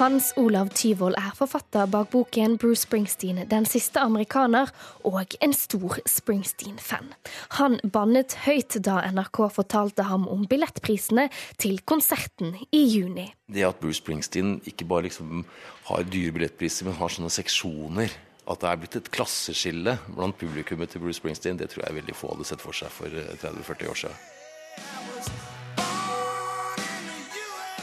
Hans 0.00 0.32
Olav 0.40 0.72
Tyvold 0.72 1.20
er 1.20 1.36
forfatter 1.36 1.84
bak 1.86 2.08
boken 2.16 2.56
Bruce 2.56 2.88
Springsteen, 2.88 3.44
den 3.46 3.68
siste 3.68 4.00
amerikaner, 4.00 4.72
og 5.04 5.36
en 5.44 5.52
stor 5.52 6.00
Springsteen-fan. 6.08 7.12
Han 7.60 7.76
bannet 7.84 8.40
høyt 8.48 8.80
da 8.80 9.02
NRK 9.12 9.44
fortalte 9.52 10.08
ham 10.08 10.24
om 10.32 10.48
billettprisene 10.48 11.28
til 11.60 11.82
konserten 11.84 12.56
i 12.72 12.86
juni. 12.88 13.28
Det 13.52 13.68
at 13.68 13.84
Bruce 13.84 14.00
Springsteen 14.00 14.62
ikke 14.64 14.88
bare 14.88 15.10
liksom 15.10 15.44
har 15.92 16.08
dyre 16.08 16.32
billettpriser, 16.40 16.88
men 16.88 16.96
har 16.96 17.12
sånne 17.12 17.30
seksjoner 17.42 18.22
at 18.44 18.60
det 18.60 18.68
er 18.70 18.80
blitt 18.80 18.96
et 18.98 19.10
klasseskille 19.14 19.96
blant 20.08 20.36
publikummet 20.38 20.92
til 20.92 21.00
Bruce 21.04 21.20
Springsteen, 21.20 21.58
det 21.60 21.70
tror 21.72 21.86
jeg 21.86 21.98
veldig 22.00 22.16
få 22.16 22.34
hadde 22.34 22.48
sett 22.48 22.64
for 22.64 22.76
seg 22.76 22.92
for 22.92 23.08
30-40 23.08 23.84
eh, 23.84 23.90
år 23.90 24.00
siden. 24.04 24.18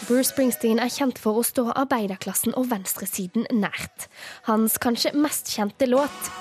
Bruce 0.06 0.32
Springsteen 0.34 0.82
er 0.84 0.92
kjent 0.92 1.22
for 1.22 1.40
å 1.40 1.44
stå 1.46 1.70
arbeiderklassen 1.72 2.56
og 2.60 2.68
venstresiden 2.74 3.46
nært. 3.54 4.10
Hans 4.50 4.76
kanskje 4.82 5.14
mest 5.16 5.54
kjente 5.54 5.88
låt 5.88 6.32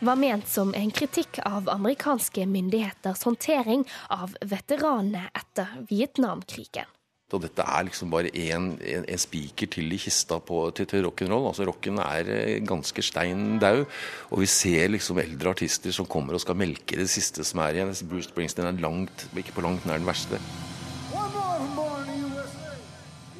var 0.00 0.18
ment 0.20 0.46
som 0.48 0.74
en 0.78 0.90
kritikk 0.94 1.40
av 1.42 1.68
amerikanske 1.72 2.44
myndigheters 2.46 3.24
håndtering 3.26 3.82
av 4.14 4.36
veteranene 4.46 5.24
etter 5.34 5.72
Vietnamkrigen. 5.90 6.86
Og 7.28 7.42
dette 7.44 7.60
er 7.60 7.84
liksom 7.84 8.08
bare 8.08 8.30
en, 8.48 8.70
en, 8.80 9.02
en 9.04 9.20
spiker 9.20 9.68
til 9.68 9.92
i 9.92 9.98
kista 10.00 10.38
på, 10.40 10.62
til, 10.72 10.86
til 10.88 11.04
rock'n'roll. 11.04 11.50
Altså 11.50 11.66
Rocken 11.68 12.00
er 12.00 12.30
eh, 12.32 12.54
ganske 12.64 13.04
stein 13.04 13.58
daud. 13.60 13.84
Og 14.32 14.40
vi 14.40 14.48
ser 14.48 14.88
liksom 14.94 15.20
eldre 15.20 15.52
artister 15.52 15.92
som 15.92 16.08
kommer 16.08 16.38
og 16.38 16.40
skal 16.40 16.56
melke 16.56 16.96
det 16.96 17.10
siste 17.12 17.44
som 17.44 17.60
er 17.66 17.76
igjen. 17.76 17.92
Bruce 18.08 18.30
Springsteen 18.30 18.70
er 18.70 18.80
langt, 18.80 19.26
ikke 19.36 19.58
på 19.58 19.66
langt 19.66 19.84
nær 19.84 20.00
den 20.00 20.08
verste. 20.08 20.40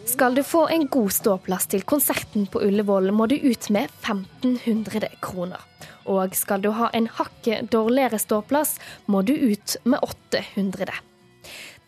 Skal 0.09 0.37
du 0.37 0.45
få 0.45 0.67
en 0.73 0.85
god 0.93 1.11
ståplass 1.15 1.69
til 1.73 1.89
konserten 1.89 2.45
på 2.49 2.61
Ullevål, 2.69 3.09
må 3.17 3.25
du 3.31 3.39
ut 3.41 3.73
med 3.73 3.89
1500 4.05 5.17
kroner. 5.25 5.65
Og 6.05 6.37
skal 6.37 6.61
du 6.61 6.75
ha 6.77 6.93
en 6.93 7.09
hakket 7.09 7.73
dårligere 7.73 8.21
ståplass, 8.21 8.77
må 9.09 9.25
du 9.25 9.33
ut 9.33 9.81
med 9.89 10.05
800. 10.05 11.08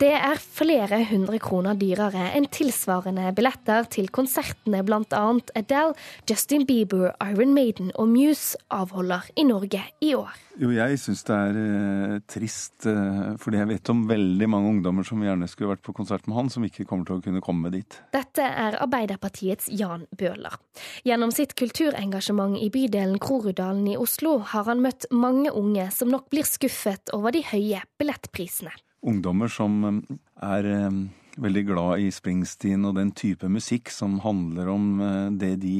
Det 0.01 0.15
er 0.17 0.39
flere 0.41 0.97
hundre 1.11 1.37
kroner 1.45 1.77
dyrere 1.77 2.31
enn 2.33 2.47
tilsvarende 2.49 3.35
billetter 3.37 3.85
til 3.93 4.07
konsertene 4.09 4.81
bl.a. 4.89 5.27
Adele, 5.61 5.93
Justin 6.25 6.65
Bieber, 6.65 7.11
Iron 7.27 7.53
Maiden 7.53 7.91
og 8.01 8.09
Muse 8.09 8.57
avholder 8.73 9.29
i 9.37 9.45
Norge 9.45 9.83
i 10.01 10.15
år. 10.17 10.33
Jo, 10.57 10.73
jeg 10.73 10.97
syns 11.05 11.27
det 11.29 11.37
er 11.37 11.61
eh, 11.61 12.17
trist, 12.33 12.89
eh, 12.89 13.37
fordi 13.45 13.61
jeg 13.61 13.73
vet 13.75 13.93
om 13.93 14.03
veldig 14.09 14.51
mange 14.57 14.73
ungdommer 14.73 15.05
som 15.05 15.21
gjerne 15.21 15.53
skulle 15.53 15.75
vært 15.75 15.85
på 15.85 15.99
konsert 16.01 16.25
med 16.25 16.39
han, 16.39 16.49
som 16.57 16.65
ikke 16.65 16.89
kommer 16.89 17.05
til 17.05 17.21
å 17.21 17.25
kunne 17.29 17.45
komme 17.45 17.77
dit. 17.77 18.01
Dette 18.17 18.49
er 18.65 18.81
Arbeiderpartiets 18.81 19.69
Jan 19.69 20.09
Bøhler. 20.17 20.57
Gjennom 21.05 21.37
sitt 21.37 21.59
kulturengasjement 21.61 22.57
i 22.57 22.73
bydelen 22.73 23.21
Groruddalen 23.21 23.85
i 23.93 24.01
Oslo 24.01 24.39
har 24.57 24.65
han 24.73 24.81
møtt 24.81 25.11
mange 25.13 25.53
unge 25.53 25.91
som 25.93 26.09
nok 26.09 26.33
blir 26.33 26.49
skuffet 26.49 27.13
over 27.13 27.37
de 27.37 27.45
høye 27.53 27.85
billettprisene 28.01 28.73
ungdommer 29.07 29.49
som 29.53 29.81
eh, 29.85 30.19
er 30.47 30.69
eh, 30.69 31.01
veldig 31.41 31.65
glad 31.69 32.05
i 32.05 32.11
Springsteen 32.13 32.85
og 32.89 32.99
den 32.99 33.15
type 33.17 33.49
musikk 33.51 33.93
som 33.95 34.21
handler 34.25 34.71
om 34.73 34.93
eh, 35.05 35.27
det 35.41 35.55
de 35.65 35.77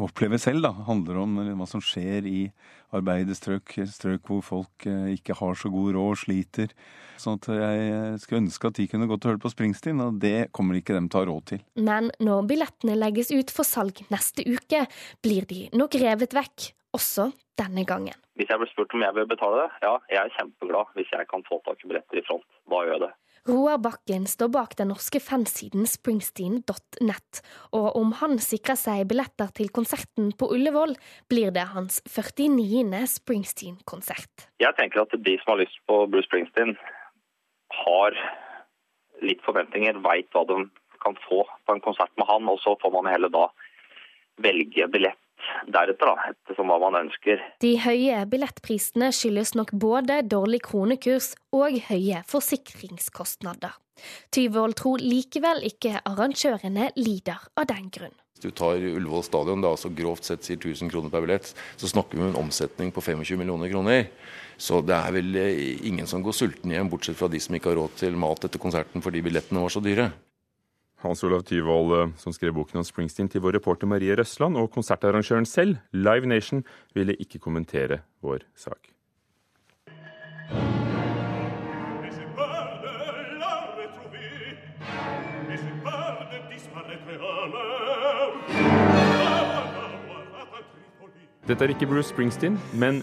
opplever 0.00 0.40
selv. 0.40 0.64
da, 0.64 0.72
Handler 0.86 1.20
om 1.20 1.36
hva 1.58 1.68
som 1.68 1.82
skjer 1.84 2.24
i 2.28 2.40
arbeiderstrøk, 2.94 3.74
strøk 3.90 4.30
hvor 4.30 4.40
folk 4.46 4.86
ikke 4.86 5.34
har 5.36 5.58
så 5.58 5.68
god 5.68 5.90
råd 5.96 6.12
og 6.14 6.20
sliter. 6.22 6.72
Sånn 7.20 7.36
at 7.36 7.50
jeg 7.52 8.22
skulle 8.22 8.44
ønske 8.46 8.70
at 8.70 8.78
de 8.78 8.86
kunne 8.88 9.08
gått 9.10 9.26
og 9.26 9.34
hørt 9.34 9.42
på 9.44 9.52
Springsteen, 9.52 10.00
og 10.00 10.22
det 10.22 10.48
kommer 10.56 10.78
ikke 10.78 10.96
dem 10.96 11.10
til 11.10 11.20
å 11.20 11.24
ha 11.24 11.28
råd 11.28 11.46
til. 11.52 11.62
Men 11.76 12.08
når 12.22 12.48
billettene 12.48 12.96
legges 12.96 13.34
ut 13.34 13.52
for 13.52 13.68
salg 13.68 14.00
neste 14.14 14.46
uke, 14.46 14.86
blir 15.26 15.44
de 15.50 15.66
nok 15.76 15.98
revet 16.00 16.38
vekk, 16.38 16.70
også 16.96 17.28
denne 17.60 17.84
gangen. 17.84 18.16
Hvis 18.34 18.50
jeg 18.50 18.58
blir 18.58 18.70
spurt 18.72 18.94
om 18.96 19.04
jeg 19.04 19.14
vil 19.14 19.28
betale 19.30 19.60
det, 19.62 19.68
ja, 19.84 19.92
jeg 20.10 20.20
er 20.20 20.32
kjempeglad 20.38 20.96
hvis 20.98 21.12
jeg 21.14 21.28
kan 21.30 21.44
få 21.46 21.60
tak 21.66 21.84
i 21.84 21.90
billetter 21.90 22.18
i 22.18 22.24
front. 22.26 22.46
Da 22.70 22.80
gjør 22.82 22.96
jeg 22.96 23.04
det. 23.04 23.12
Roar 23.44 23.76
Bakken 23.84 24.24
står 24.24 24.48
bak 24.54 24.72
den 24.78 24.88
norske 24.88 25.20
fansiden 25.20 25.84
springsteen.net, 25.84 27.40
og 27.76 27.88
om 28.00 28.14
han 28.22 28.38
sikrer 28.40 28.78
seg 28.80 29.02
billetter 29.10 29.50
til 29.58 29.68
konserten 29.68 30.30
på 30.32 30.48
Ullevål, 30.54 30.94
blir 31.28 31.52
det 31.52 31.66
hans 31.74 32.00
49. 32.08 33.02
Springsteen-konsert. 33.18 34.48
Jeg 34.64 34.72
tenker 34.80 35.04
at 35.04 35.12
de 35.12 35.36
som 35.42 35.52
har 35.52 35.60
lyst 35.60 35.76
på 35.84 36.00
Bruce 36.08 36.30
Springsteen, 36.30 36.72
har 37.84 38.16
litt 39.20 39.44
forventninger, 39.44 40.00
veit 40.00 40.32
hva 40.32 40.46
de 40.48 40.64
kan 41.04 41.18
få 41.28 41.44
på 41.44 41.76
en 41.76 41.84
konsert 41.84 42.16
med 42.16 42.30
han, 42.30 42.48
og 42.48 42.62
så 42.64 42.78
får 42.80 42.96
man 42.96 43.12
heller 43.12 43.32
da 43.34 43.50
velge 44.40 44.88
billett 44.88 45.20
deretter, 45.68 46.10
da, 46.10 46.32
ettersom 46.32 46.70
hva 46.72 46.80
man 46.82 46.98
ønsker. 47.04 47.42
De 47.64 47.74
høye 47.84 48.24
billettprisene 48.30 49.10
skyldes 49.14 49.54
nok 49.58 49.74
både 49.80 50.20
dårlig 50.26 50.64
kronekurs 50.68 51.32
og 51.54 51.78
høye 51.88 52.24
forsikringskostnader. 52.30 53.78
Tyvold 54.34 54.76
tror 54.80 55.02
likevel 55.02 55.62
ikke 55.68 56.00
arrangørene 56.02 56.90
lider 56.98 57.48
av 57.56 57.68
den 57.70 57.90
grunn. 57.94 58.14
Hvis 58.34 58.48
du 58.50 58.56
tar 58.58 58.82
Ullevål 58.82 59.22
stadion, 59.22 59.62
da, 59.62 59.70
så 59.78 59.92
grovt 59.94 60.26
sett 60.26 60.42
sier 60.46 60.58
1000 60.58 60.90
kroner 60.90 61.12
per 61.12 61.22
billett, 61.22 61.52
så 61.78 61.90
snakker 61.90 62.18
vi 62.18 62.24
om 62.24 62.32
en 62.32 62.40
omsetning 62.42 62.90
på 62.92 63.04
25 63.04 63.38
millioner 63.38 63.70
kroner. 63.70 64.08
Så 64.58 64.80
det 64.86 64.96
er 64.96 65.14
vel 65.14 65.38
eh, 65.38 65.86
ingen 65.86 66.08
som 66.10 66.22
går 66.22 66.34
sulten 66.34 66.74
hjem, 66.74 66.90
bortsett 66.90 67.18
fra 67.18 67.30
de 67.30 67.40
som 67.42 67.54
ikke 67.54 67.70
har 67.70 67.78
råd 67.78 67.94
til 68.02 68.18
mat 68.18 68.46
etter 68.46 68.62
konserten 68.62 69.02
fordi 69.04 69.22
billettene 69.24 69.62
var 69.62 69.72
så 69.72 69.82
dyre. 69.82 70.10
Hans 71.04 71.24
Olav 71.24 71.42
Tyvold, 71.44 71.92
eh, 71.92 72.16
som 72.16 72.32
skrev 72.32 72.54
boken 72.56 72.80
om 72.80 72.84
Springsteen 72.84 73.28
til 73.28 73.42
vår 73.44 73.58
reporter 73.58 73.86
Marie 73.86 74.16
Røsland, 74.16 74.56
og 74.56 74.70
konsertarrangøren 74.72 75.44
selv, 75.46 75.76
Live 75.92 76.26
Nation, 76.26 76.64
ville 76.94 77.14
ikke 77.20 77.38
kommentere 77.38 78.00
vår 78.22 78.48
sak. 78.56 78.88
Dette 91.44 91.64
er 91.64 91.68
ikke 91.68 91.86
Bruce 91.86 92.08
Springsteen, 92.08 92.56
men 92.72 93.02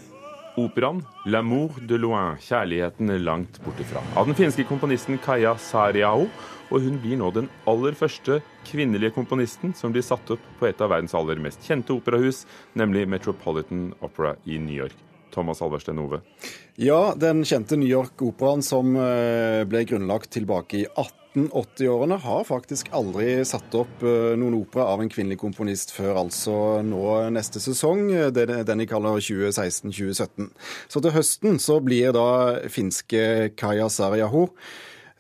operaen 0.58 1.02
'L'amour 1.26 1.80
de 1.82 1.96
loin', 1.96 2.38
'Kjærligheten 2.40 3.24
langt 3.24 3.62
bortifra', 3.64 4.04
av 4.16 4.26
den 4.26 4.36
finske 4.36 4.64
komponisten 4.64 5.18
Kaja 5.18 5.56
Sariao 5.58 6.28
og 6.72 6.80
hun 6.86 6.98
blir 7.04 7.20
nå 7.20 7.30
den 7.36 7.50
aller 7.68 7.96
første 8.00 8.40
kvinnelige 8.68 9.14
komponisten 9.16 9.76
som 9.78 9.92
blir 9.92 10.06
satt 10.06 10.30
opp 10.32 10.44
på 10.60 10.70
et 10.70 10.82
av 10.82 10.94
verdens 10.94 11.16
aller 11.18 11.40
mest 11.44 11.64
kjente 11.68 11.94
operahus, 11.94 12.46
nemlig 12.80 13.08
Metropolitan 13.12 13.90
Opera 14.02 14.38
i 14.48 14.60
New 14.60 14.76
York. 14.76 14.96
Thomas 15.32 15.62
Alversten 15.64 16.00
Ove. 16.00 16.20
Ja, 16.76 17.14
den 17.16 17.46
kjente 17.48 17.78
New 17.80 17.88
York-operaen 17.88 18.64
som 18.68 18.98
eh, 19.00 19.64
ble 19.64 19.86
grunnlagt 19.88 20.32
tilbake 20.36 20.82
i 20.82 20.88
1880-årene, 21.36 22.20
har 22.22 22.46
faktisk 22.48 22.92
aldri 22.96 23.40
satt 23.48 23.74
opp 23.80 24.04
eh, 24.04 24.34
noen 24.40 24.60
opera 24.60 24.90
av 24.92 25.04
en 25.04 25.12
kvinnelig 25.12 25.40
komponist 25.42 25.96
før 25.96 26.24
altså 26.26 26.56
nå 26.86 27.04
neste 27.34 27.64
sesong, 27.64 28.08
den 28.36 28.84
de 28.84 28.90
kaller 28.90 29.22
2016-2017. 29.24 30.52
Så 30.92 31.04
til 31.04 31.16
høsten 31.16 31.60
så 31.62 31.82
blir 31.84 32.16
da 32.16 32.30
finske 32.72 33.52
Kaja 33.60 33.90
Sarjaho 33.92 34.50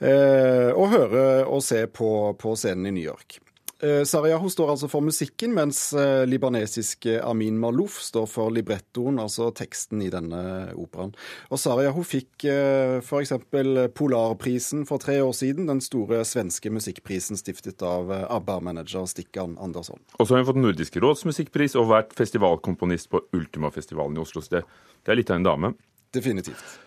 Eh, 0.01 0.71
å 0.73 0.87
høre 0.89 1.23
og 1.45 1.61
se 1.61 1.83
på, 1.85 2.09
på 2.41 2.55
scenen 2.57 2.89
i 2.89 2.95
New 2.95 3.05
York. 3.05 3.37
Eh, 3.81 4.03
står 4.05 4.69
altså 4.69 4.87
for 4.91 5.01
musikken, 5.01 5.55
mens 5.57 5.93
eh, 5.97 6.21
libanesiske 6.29 7.15
Amin 7.25 7.57
Malouf 7.57 7.95
står 8.05 8.27
for 8.29 8.53
librettoen, 8.53 9.17
altså 9.19 9.47
teksten 9.57 10.03
i 10.05 10.09
denne 10.13 10.41
operaen. 10.77 11.15
Og 11.49 11.57
Sarayahu 11.57 12.03
fikk 12.05 12.45
f.eks. 12.45 13.33
Polarprisen 13.97 14.85
for 14.85 15.01
tre 15.01 15.17
år 15.25 15.33
siden, 15.33 15.65
den 15.71 15.81
store 15.81 16.21
svenske 16.29 16.69
musikkprisen 16.69 17.39
stiftet 17.39 17.81
av 17.81 18.11
ABBA-manager 18.21 19.07
Stikkan 19.09 19.57
Andersson. 19.57 19.97
Og 20.19 20.27
så 20.27 20.35
har 20.35 20.43
hun 20.43 20.51
fått 20.51 20.61
Nordisk 20.61 20.99
råds 21.01 21.25
musikkpris 21.25 21.77
og 21.79 21.89
vært 21.89 22.13
festivalkomponist 22.17 23.09
på 23.09 23.23
Ultimafestivalen 23.33 24.19
i 24.19 24.21
Oslo. 24.21 24.45
Så 24.45 24.59
det, 24.59 24.63
det 25.01 25.15
er 25.15 25.21
litt 25.23 25.33
av 25.33 25.41
en 25.41 25.49
dame. 25.49 25.73
Definitivt. 26.13 26.77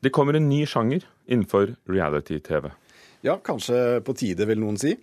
Det 0.00 0.14
kommer 0.14 0.38
en 0.38 0.48
ny 0.48 0.62
sjanger 0.70 1.04
innenfor 1.28 1.74
reality-TV. 1.90 2.70
Ja, 3.26 3.36
kanskje 3.44 4.00
på 4.06 4.14
tide, 4.16 4.46
vil 4.46 4.60
noen 4.62 4.78
si. 4.80 4.94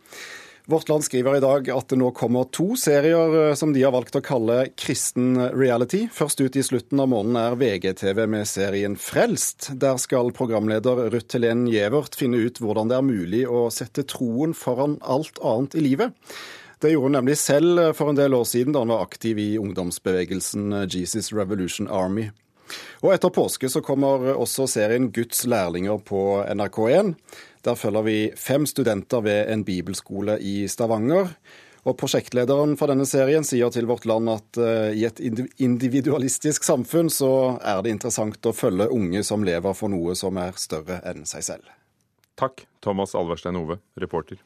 Vårt 0.68 0.90
Land 0.90 1.04
skriver 1.04 1.36
i 1.38 1.40
dag 1.40 1.68
at 1.70 1.92
det 1.92 1.98
nå 2.02 2.08
kommer 2.18 2.48
to 2.50 2.72
serier 2.80 3.36
eh, 3.38 3.52
som 3.54 3.70
de 3.74 3.84
har 3.86 3.94
valgt 3.94 4.16
å 4.18 4.22
kalle 4.26 4.64
kristen 4.74 5.38
reality. 5.54 6.08
Først 6.10 6.42
ut 6.42 6.58
i 6.58 6.64
slutten 6.66 7.04
av 7.04 7.12
måneden 7.12 7.38
er 7.38 7.58
VGTV 7.60 8.24
med 8.34 8.50
serien 8.50 8.96
Frelst. 8.98 9.70
Der 9.78 10.00
skal 10.02 10.34
programleder 10.34 11.04
Ruth 11.14 11.38
Helen 11.38 11.68
Gjevert 11.70 12.18
finne 12.18 12.42
ut 12.42 12.58
hvordan 12.64 12.90
det 12.90 12.98
er 12.98 13.06
mulig 13.06 13.44
å 13.46 13.68
sette 13.70 14.08
troen 14.10 14.58
foran 14.58 14.98
alt 15.06 15.38
annet 15.46 15.78
i 15.78 15.86
livet. 15.86 16.18
Det 16.82 16.96
gjorde 16.96 17.12
hun 17.12 17.18
nemlig 17.20 17.38
selv 17.38 17.92
for 17.98 18.10
en 18.10 18.18
del 18.18 18.34
år 18.34 18.50
siden 18.50 18.74
da 18.74 18.82
hun 18.82 18.96
var 18.96 19.06
aktiv 19.06 19.38
i 19.38 19.52
ungdomsbevegelsen 19.62 20.82
Jesus 20.90 21.30
Revolution 21.30 21.86
Army. 21.94 22.32
Og 23.06 23.14
etter 23.14 23.30
påske 23.30 23.70
så 23.70 23.84
kommer 23.86 24.32
også 24.34 24.66
serien 24.70 25.12
Guds 25.14 25.44
lærlinger 25.46 26.00
på 26.02 26.42
NRK1. 26.50 27.14
Der 27.66 27.78
følger 27.78 28.06
vi 28.06 28.18
fem 28.38 28.66
studenter 28.70 29.24
ved 29.26 29.50
en 29.54 29.64
bibelskole 29.66 30.38
i 30.40 30.68
Stavanger. 30.70 31.32
Og 31.86 31.94
Prosjektlederen 31.98 32.74
for 32.80 32.90
denne 32.90 33.06
serien 33.06 33.46
sier 33.46 33.70
til 33.74 33.86
Vårt 33.90 34.08
Land 34.10 34.30
at 34.34 34.60
uh, 34.62 34.90
i 34.90 35.06
et 35.06 35.22
individualistisk 35.62 36.66
samfunn 36.66 37.12
så 37.14 37.32
er 37.62 37.84
det 37.86 37.94
interessant 37.94 38.50
å 38.50 38.56
følge 38.58 38.90
unge 38.94 39.22
som 39.26 39.46
lever 39.46 39.78
for 39.78 39.94
noe 39.94 40.18
som 40.18 40.38
er 40.42 40.58
større 40.62 41.02
enn 41.06 41.28
seg 41.30 41.46
selv. 41.54 41.74
Takk, 42.42 42.66
Thomas 42.82 43.14
Alverstein 43.16 43.62
Ove, 43.62 43.80
reporter. 44.02 44.42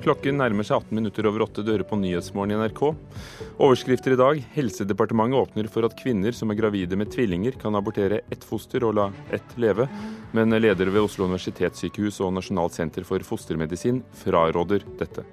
Klokken 0.00 0.38
nærmer 0.40 0.64
seg 0.64 0.78
18 0.80 0.96
minutter 0.96 1.26
over 1.28 1.42
åtte 1.44 1.60
dører 1.60 1.84
på 1.84 1.98
Nyhetsmorgen 2.00 2.54
i 2.54 2.56
NRK. 2.56 2.78
Overskrifter 3.60 4.14
i 4.14 4.16
dag. 4.16 4.38
Helsedepartementet 4.54 5.36
åpner 5.36 5.68
for 5.68 5.84
at 5.84 5.96
kvinner 5.98 6.32
som 6.32 6.48
er 6.48 6.56
gravide 6.56 6.96
med 6.96 7.10
tvillinger, 7.12 7.58
kan 7.60 7.76
abortere 7.76 8.22
ett 8.32 8.46
foster 8.46 8.86
og 8.88 8.96
la 8.96 9.10
ett 9.28 9.52
leve. 9.60 9.84
Men 10.32 10.56
ledere 10.56 10.94
ved 10.94 11.04
Oslo 11.04 11.28
universitetssykehus 11.28 12.22
og 12.24 12.32
Nasjonalt 12.32 12.78
senter 12.78 13.04
for 13.04 13.20
fostermedisin 13.28 14.00
fraråder 14.22 14.88
dette. 15.02 15.26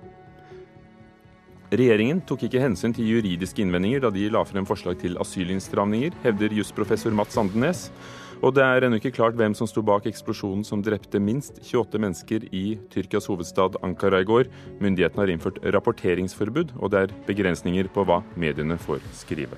Regjeringen 1.72 2.20
tok 2.28 2.44
ikke 2.48 2.64
hensyn 2.64 2.94
til 2.96 3.08
juridiske 3.08 3.64
innvendinger 3.64 4.04
da 4.04 4.12
de 4.12 4.28
la 4.32 4.44
frem 4.48 4.68
forslag 4.68 5.00
til 5.00 5.16
asylinnstramninger, 5.20 6.20
hevder 6.28 6.60
jusprofessor 6.60 7.16
Mats 7.16 7.40
Andenes. 7.40 7.88
Og 8.46 8.54
det 8.54 8.62
er 8.62 8.86
ennå 8.86 9.00
ikke 9.00 9.16
klart 9.16 9.38
hvem 9.38 9.56
som 9.58 9.66
sto 9.70 9.82
bak 9.82 10.06
eksplosjonen 10.06 10.62
som 10.68 10.84
drepte 10.86 11.18
minst 11.18 11.58
28 11.64 12.02
mennesker 12.04 12.44
i 12.54 12.78
Tyrkias 12.94 13.26
hovedstad 13.32 13.80
Ankara 13.82 14.22
i 14.22 14.28
går. 14.30 14.52
Myndighetene 14.78 15.24
har 15.24 15.32
innført 15.34 15.58
rapporteringsforbud, 15.66 16.76
og 16.78 16.94
det 16.94 17.02
er 17.02 17.16
begrensninger 17.26 17.90
på 17.90 18.06
hva 18.06 18.22
mediene 18.38 18.78
får 18.78 19.02
skrive. 19.18 19.58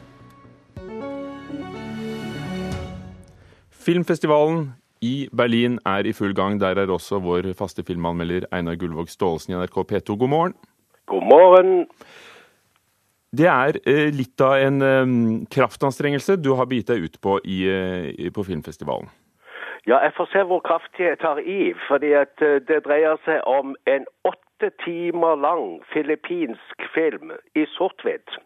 Filmfestivalen 3.70 4.70
i 5.04 5.28
Berlin 5.36 5.80
er 5.88 6.08
i 6.08 6.16
full 6.16 6.34
gang. 6.36 6.60
Der 6.62 6.80
er 6.80 6.92
også 6.92 7.20
vår 7.24 7.52
faste 7.60 7.84
filmanmelder 7.84 8.48
Einar 8.56 8.80
Gullvåg 8.80 9.12
Staalesen 9.12 9.56
i 9.56 9.60
NRK 9.60 9.84
P2. 9.92 10.16
God 10.16 10.32
morgen. 10.32 10.58
God 11.08 11.28
morgen. 11.28 11.88
Det 13.32 13.46
er 13.46 13.78
eh, 13.86 14.10
litt 14.10 14.42
av 14.42 14.58
en 14.58 14.82
eh, 14.82 15.12
kraftanstrengelse 15.54 16.40
du 16.42 16.56
har 16.58 16.70
begitt 16.70 16.90
deg 16.90 17.06
ut 17.06 17.18
på 17.22 17.38
i, 17.46 17.62
eh, 17.70 18.30
på 18.34 18.46
filmfestivalen. 18.48 19.10
Ja, 19.86 20.02
jeg 20.04 20.14
får 20.18 20.30
se 20.34 20.42
hvor 20.50 20.62
kraftig 20.66 21.06
jeg 21.06 21.20
tar 21.22 21.40
i. 21.40 21.74
fordi 21.88 22.12
det 22.40 22.84
dreier 22.86 23.18
seg 23.26 23.42
om 23.48 23.76
en 23.86 24.06
åtte 24.28 24.72
timer 24.84 25.38
lang 25.40 25.80
filippinsk 25.94 26.90
film 26.94 27.32
i 27.56 27.66
sort-hvitt 27.78 28.38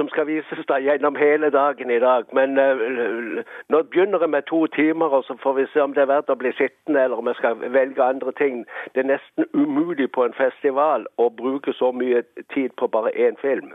som 0.00 0.08
skal 0.08 0.26
vises 0.26 0.64
da 0.68 0.78
gjennom 0.80 1.16
hele 1.20 1.50
dagen 1.52 1.90
i 1.92 2.00
dag. 2.00 2.24
Men 2.38 2.56
uh, 2.56 3.44
nå 3.72 3.82
begynner 3.92 4.24
jeg 4.24 4.32
med 4.32 4.48
to 4.48 4.60
timer, 4.76 5.12
og 5.16 5.24
så 5.28 5.36
får 5.42 5.58
vi 5.58 5.66
se 5.72 5.84
om 5.84 5.92
det 5.96 6.04
er 6.06 6.12
verdt 6.14 6.32
å 6.32 6.38
bli 6.40 6.52
sittende, 6.56 7.04
eller 7.04 7.20
om 7.20 7.28
jeg 7.28 7.40
skal 7.40 7.60
velge 7.76 8.06
andre 8.06 8.32
ting. 8.40 8.64
Det 8.94 9.04
er 9.04 9.10
nesten 9.12 9.48
umulig 9.52 10.08
på 10.16 10.24
en 10.24 10.36
festival 10.38 11.04
å 11.20 11.28
bruke 11.42 11.76
så 11.76 11.92
mye 11.92 12.24
tid 12.54 12.72
på 12.80 12.88
bare 12.88 13.12
én 13.12 13.36
film. 13.44 13.74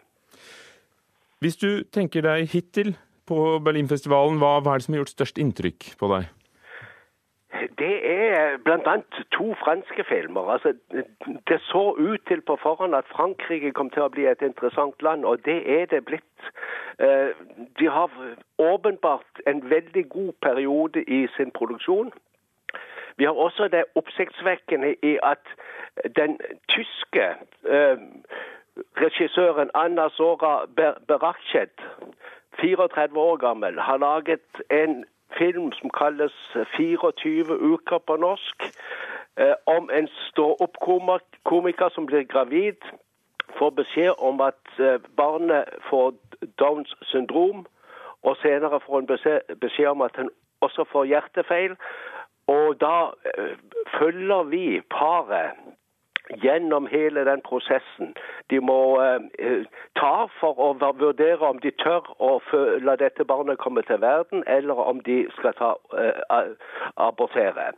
Hvis 1.43 1.59
du 1.61 1.83
tenker 1.93 2.25
deg 2.25 2.49
hittil 2.49 2.95
på 3.29 3.59
Berlinfestivalen, 3.61 4.39
hva, 4.41 4.57
hva 4.63 4.73
er 4.73 4.81
det 4.81 4.87
som 4.87 4.97
har 4.97 5.03
gjort 5.03 5.13
størst 5.13 5.41
inntrykk 5.41 5.93
på 5.99 6.09
deg? 6.15 6.31
Det 7.77 8.11
er 8.11 8.57
bl.a. 8.57 8.95
to 9.31 9.53
franske 9.53 10.03
filmer. 10.03 10.49
Altså, 10.51 10.73
det 11.47 11.61
så 11.61 11.95
ut 11.97 12.21
til 12.27 12.41
på 12.41 12.57
forhånd 12.61 12.95
at 12.95 13.11
Frankrike 13.11 13.71
kom 13.71 13.89
til 13.89 14.05
å 14.05 14.11
bli 14.11 14.25
et 14.27 14.41
interessant 14.41 15.01
land, 15.01 15.25
og 15.25 15.45
det 15.45 15.57
er 15.79 15.85
det 15.85 16.05
blitt. 16.05 16.49
Eh, 16.99 17.31
de 17.79 17.87
har 17.87 18.11
åpenbart 18.57 19.41
en 19.47 19.69
veldig 19.69 20.09
god 20.09 20.33
periode 20.41 21.03
i 21.03 21.27
sin 21.37 21.51
produksjon. 21.51 22.11
Vi 23.17 23.23
har 23.23 23.31
også 23.31 23.67
det 23.71 23.83
oppsiktsvekkende 23.95 24.95
i 25.03 25.17
at 25.23 25.45
den 26.15 26.39
tyske 26.67 27.25
eh, 27.69 27.97
regissøren 28.99 29.69
Anna 29.73 30.09
Sora 30.09 30.65
Berachet 31.07 31.79
34 32.59 33.19
år 33.19 33.37
gammel, 33.37 33.79
har 33.79 33.97
laget 33.97 34.63
en 34.69 35.05
film 35.37 35.71
som 35.71 35.89
kalles 35.89 36.33
24 36.77 37.57
uker 37.73 37.97
på 37.97 38.15
norsk. 38.15 38.63
Eh, 39.37 39.53
om 39.65 39.89
en 39.93 40.07
stå-opp-komiker 40.07 41.89
som 41.89 42.05
blir 42.05 42.23
gravid, 42.23 42.79
får 43.57 43.69
beskjed 43.69 44.13
om 44.17 44.41
at 44.41 44.79
eh, 44.79 44.99
barnet 45.17 45.65
får 45.89 46.13
Downs 46.59 46.95
syndrom, 47.01 47.65
og 48.23 48.37
senere 48.41 48.79
får 48.79 48.95
hun 48.95 49.07
beskjed 49.59 49.87
om 49.87 50.01
at 50.01 50.15
hun 50.17 50.29
også 50.61 50.85
får 50.91 51.05
hjertefeil. 51.05 51.75
Og 52.47 52.79
da 52.79 53.11
eh, 53.35 53.57
følger 53.99 54.43
vi 54.43 54.81
paret 54.89 55.51
gjennom 56.29 56.87
hele 56.87 57.25
den 57.25 57.41
prosessen 57.41 58.15
de 58.49 58.59
må 58.59 59.01
eh, 59.01 59.65
ta 59.99 60.27
for 60.39 60.59
å 60.61 60.71
vurdere 60.81 61.45
om 61.47 61.59
de 61.63 61.71
tør 61.81 62.07
å 62.19 62.39
la 62.81 62.95
dette 63.01 63.25
barnet 63.25 63.59
komme 63.61 63.83
til 63.87 64.01
verden, 64.01 64.43
eller 64.47 64.81
om 64.81 65.01
de 65.05 65.25
skal 65.37 65.53
ta, 65.59 65.73
eh, 65.97 66.49
abortere. 66.97 67.71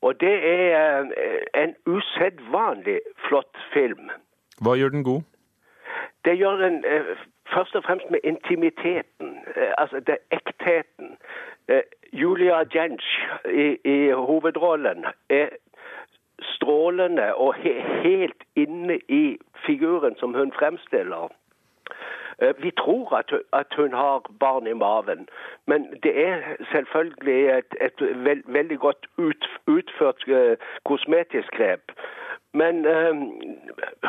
Og 0.00 0.20
det 0.20 0.36
er 0.52 1.10
eh, 1.16 1.42
en 1.62 1.74
usedvanlig 1.86 3.00
flott 3.28 3.64
film. 3.72 4.10
Hva 4.60 4.76
gjør 4.76 4.96
den 4.96 5.04
god? 5.04 5.22
Det 6.24 6.36
gjør 6.38 6.56
den 6.60 6.82
først 7.52 7.74
og 7.76 7.84
fremst 7.84 8.10
med 8.10 8.20
intimiteten, 8.24 9.38
altså 9.78 10.00
det 10.00 10.18
ektheten. 10.30 11.16
Julia 12.12 12.60
Jentsch 12.74 13.08
i, 13.48 13.78
i 13.84 14.12
hovedrollen 14.12 15.06
er 15.28 15.48
strålende 16.42 17.34
og 17.34 17.54
he 17.54 17.72
helt 18.02 18.42
inne 18.56 18.98
i 19.08 19.38
figuren 19.66 20.16
som 20.16 20.34
hun 20.34 20.52
fremstiller. 20.52 21.28
Eh, 22.42 22.54
vi 22.62 22.70
tror 22.70 23.16
at, 23.16 23.32
at, 23.52 23.66
hun 23.76 23.92
har 23.92 24.30
barn 24.40 24.66
i 24.66 24.72
maven, 24.72 25.28
men 25.66 25.86
det 26.02 26.26
er 26.26 26.36
selvfølgelig 26.72 27.58
et, 27.58 27.74
et 27.80 28.24
veld, 28.24 28.42
veldig 28.46 28.78
godt 28.78 29.06
ut, 29.18 29.48
utført 29.66 30.24
uh, 30.28 30.56
kosmetisk 30.84 31.50
grep. 31.56 31.92
Men 32.52 32.86
uh, 32.86 33.16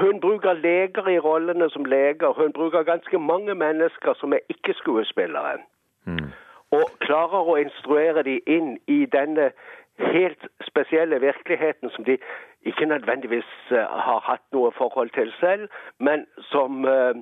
hun 0.02 0.20
bruker 0.20 0.54
leger 0.54 1.08
i 1.08 1.20
rollene 1.20 1.70
som 1.70 1.86
leger. 1.86 2.34
Hun 2.34 2.54
bruker 2.54 2.84
ganske 2.84 3.20
mange 3.20 3.56
mennesker 3.56 4.14
som 4.14 4.34
er 4.34 4.40
ikke-skuespillere. 4.50 5.58
Mm. 6.06 6.32
Og 6.72 6.88
klarer 7.04 7.52
å 7.52 7.58
instruere 7.60 8.24
dem 8.24 8.40
inn 8.48 8.76
i 8.88 9.06
denne 9.12 9.52
helt 10.00 10.48
spesielle 10.68 11.20
virkeligheten 11.22 11.92
som 11.96 12.06
de 12.08 12.18
ikke 12.66 12.86
nødvendigvis 12.86 13.50
uh, 13.72 13.78
har 14.08 14.22
hatt 14.26 14.46
noe 14.54 14.72
forhold 14.78 15.10
til 15.18 15.34
selv, 15.40 15.68
men 16.00 16.26
som 16.52 16.86
uh, 16.86 17.18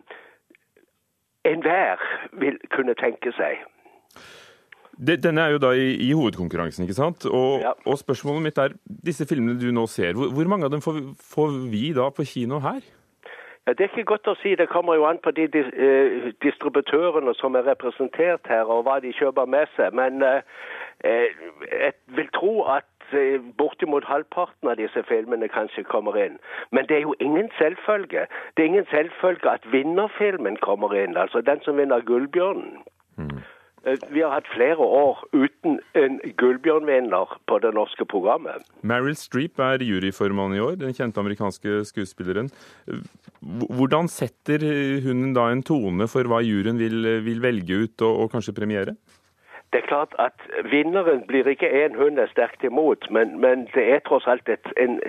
enhver 1.48 2.04
vil 2.42 2.60
kunne 2.76 2.96
tenke 3.00 3.34
seg. 3.40 3.64
Denne 5.00 5.46
er 5.46 5.56
jo 5.56 5.62
da 5.64 5.72
i, 5.80 5.94
i 6.04 6.12
hovedkonkurransen, 6.12 6.84
ikke 6.84 6.98
sant? 6.98 7.26
Og, 7.26 7.62
ja. 7.64 7.72
og, 7.86 7.96
spørsmålet 8.02 8.44
mitt 8.44 8.58
er, 8.60 8.76
disse 8.84 9.28
filmene 9.30 9.56
du 9.60 9.70
nå 9.72 9.86
ser, 9.88 10.18
hvor, 10.18 10.34
hvor 10.36 10.50
mange 10.52 10.68
av 10.68 10.74
dem 10.74 10.84
får, 10.84 11.00
får, 11.24 11.56
vi 11.72 11.94
da 11.96 12.10
på 12.12 12.26
kino 12.28 12.60
her? 12.66 12.84
Det 13.78 13.86
er 13.86 13.92
ikke 13.92 14.12
godt 14.14 14.28
å 14.28 14.36
si. 14.42 14.56
Det 14.56 14.70
kommer 14.70 14.96
jo 14.98 15.06
an 15.10 15.20
på 15.24 15.32
de 15.36 15.46
uh, 15.50 16.30
distributørene 16.46 17.34
som 17.38 17.56
er 17.56 17.68
representert 17.68 18.48
her, 18.50 18.66
og 18.66 18.86
hva 18.88 19.00
de 19.04 19.14
kjøper 19.14 19.50
med 19.50 19.70
seg. 19.76 19.94
Men 19.94 20.24
Eh, 21.04 21.28
jeg 21.72 21.94
vil 22.08 22.30
tro 22.34 22.64
at 22.64 23.14
eh, 23.14 23.42
bortimot 23.58 24.04
halvparten 24.04 24.68
av 24.68 24.76
disse 24.76 25.04
filmene 25.08 25.48
kanskje 25.48 25.84
kommer 25.88 26.18
inn. 26.20 26.36
Men 26.72 26.88
det 26.88 26.98
er 26.98 27.06
jo 27.08 27.16
ingen 27.20 27.48
selvfølge. 27.58 28.26
Det 28.58 28.64
er 28.64 28.68
ingen 28.68 28.90
selvfølge 28.92 29.50
at 29.50 29.72
vinnerfilmen 29.72 30.58
kommer 30.58 30.94
inn, 30.94 31.18
altså 31.18 31.42
den 31.42 31.64
som 31.64 31.78
vinner 31.78 32.04
Gullbjørnen. 32.04 32.84
Mm. 33.16 33.40
Vi 33.86 34.22
har 34.22 34.34
hatt 34.34 34.50
flere 34.52 34.84
år 34.84 35.22
uten 35.32 35.78
en 35.98 36.18
gullbjørnvinner 36.40 37.38
på 37.48 37.60
det 37.64 37.72
norske 37.78 38.06
programmet. 38.10 38.66
Meryl 38.84 39.16
Streep 39.18 39.62
er 39.64 39.84
juryformann 39.86 40.56
i 40.58 40.64
år, 40.64 40.76
den 40.82 40.96
kjente 40.96 41.22
amerikanske 41.22 41.84
skuespilleren. 41.88 42.52
Hvordan 43.40 44.12
setter 44.12 44.66
hun 45.06 45.32
da 45.38 45.48
en 45.54 45.64
tone 45.64 46.10
for 46.12 46.28
hva 46.28 46.42
juryen 46.44 46.82
vil, 46.82 47.08
vil 47.24 47.42
velge 47.44 47.86
ut 47.86 48.06
og, 48.08 48.26
og 48.26 48.36
kanskje 48.36 48.58
premiere? 48.58 48.98
Det 49.74 49.84
er 49.84 49.88
klart 49.88 50.16
at 50.20 50.34
Vinneren 50.72 51.28
blir 51.28 51.48
ikke 51.48 51.86
en 51.86 51.96
hun 51.96 52.18
er 52.18 52.28
sterkt 52.28 52.64
imot, 52.64 53.12
men, 53.12 53.42
men 53.42 53.70
det 53.74 53.94
er 53.94 54.00
tross 54.00 54.28
alt 54.28 54.50
et, 54.50 54.66
en 54.78 55.02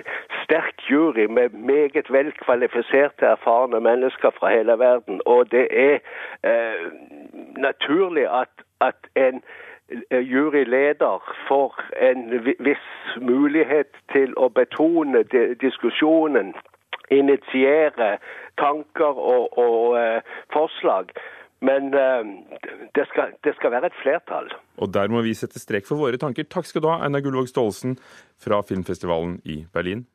sterk 0.43 0.89
jury 0.89 1.25
med 1.25 1.49
meget 1.49 2.11
velkvalifiserte, 2.13 3.25
erfarne 3.25 3.79
mennesker 3.79 4.29
fra 4.29 4.49
hele 4.57 4.79
verden. 4.79 5.21
Og 5.25 5.51
det 5.51 5.67
er 5.71 5.97
eh, 6.43 6.85
naturlig 7.57 8.27
at, 8.41 8.53
at 8.81 8.95
en 9.15 9.41
eh, 10.11 10.31
juryleder 10.31 11.35
får 11.47 11.81
en 12.01 12.45
viss 12.59 13.17
mulighet 13.17 13.91
til 14.13 14.33
å 14.37 14.49
betone 14.49 15.23
diskusjonen, 15.61 16.53
initiere 17.09 18.17
tanker 18.57 19.17
og, 19.17 19.57
og 19.57 19.99
eh, 19.99 20.21
forslag. 20.53 21.09
Men 21.61 21.91
uh, 21.93 22.25
det, 22.95 23.05
skal, 23.11 23.35
det, 23.45 23.53
skal, 23.59 23.73
være 23.75 23.91
et 23.91 23.99
flertall. 24.01 24.49
Og 24.81 24.89
der 24.93 25.11
må 25.13 25.21
vi 25.21 25.35
sette 25.37 25.61
strek 25.61 25.85
for 25.85 26.01
våre 26.01 26.17
tanker. 26.21 26.47
Takk 26.49 26.65
skal 26.65 26.81
du 26.81 26.89
ha, 26.89 26.97
Einar 27.05 27.21
Gullvåg 27.21 27.51
Staalesen 27.51 27.99
fra 28.41 28.63
filmfestivalen 28.65 29.37
i 29.45 29.61
Berlin. 29.73 30.07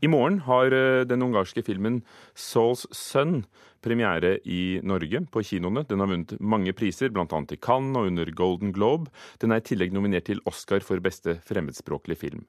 I 0.00 0.08
morgen 0.08 0.38
har 0.46 0.72
eh, 0.72 1.02
den 1.04 1.22
ungarske 1.22 1.62
filmen 1.62 2.00
'Souls 2.34 2.86
Son' 2.96 3.44
premiere 3.84 4.38
i 4.44 4.80
Norge, 4.82 5.20
på 5.32 5.42
kinoene. 5.44 5.84
Den 5.88 6.00
har 6.00 6.08
vunnet 6.08 6.32
mange 6.40 6.72
priser, 6.72 7.12
bl.a. 7.12 7.26
i 7.26 7.58
Cannes 7.60 7.96
og 8.00 8.08
under 8.08 8.32
Golden 8.32 8.72
Globe. 8.72 9.12
Den 9.40 9.52
er 9.52 9.60
i 9.60 9.66
tillegg 9.68 9.92
nominert 9.92 10.26
til 10.28 10.40
Oscar 10.48 10.80
for 10.84 11.00
beste 11.04 11.36
fremmedspråklig 11.44 12.16
film. 12.16 12.46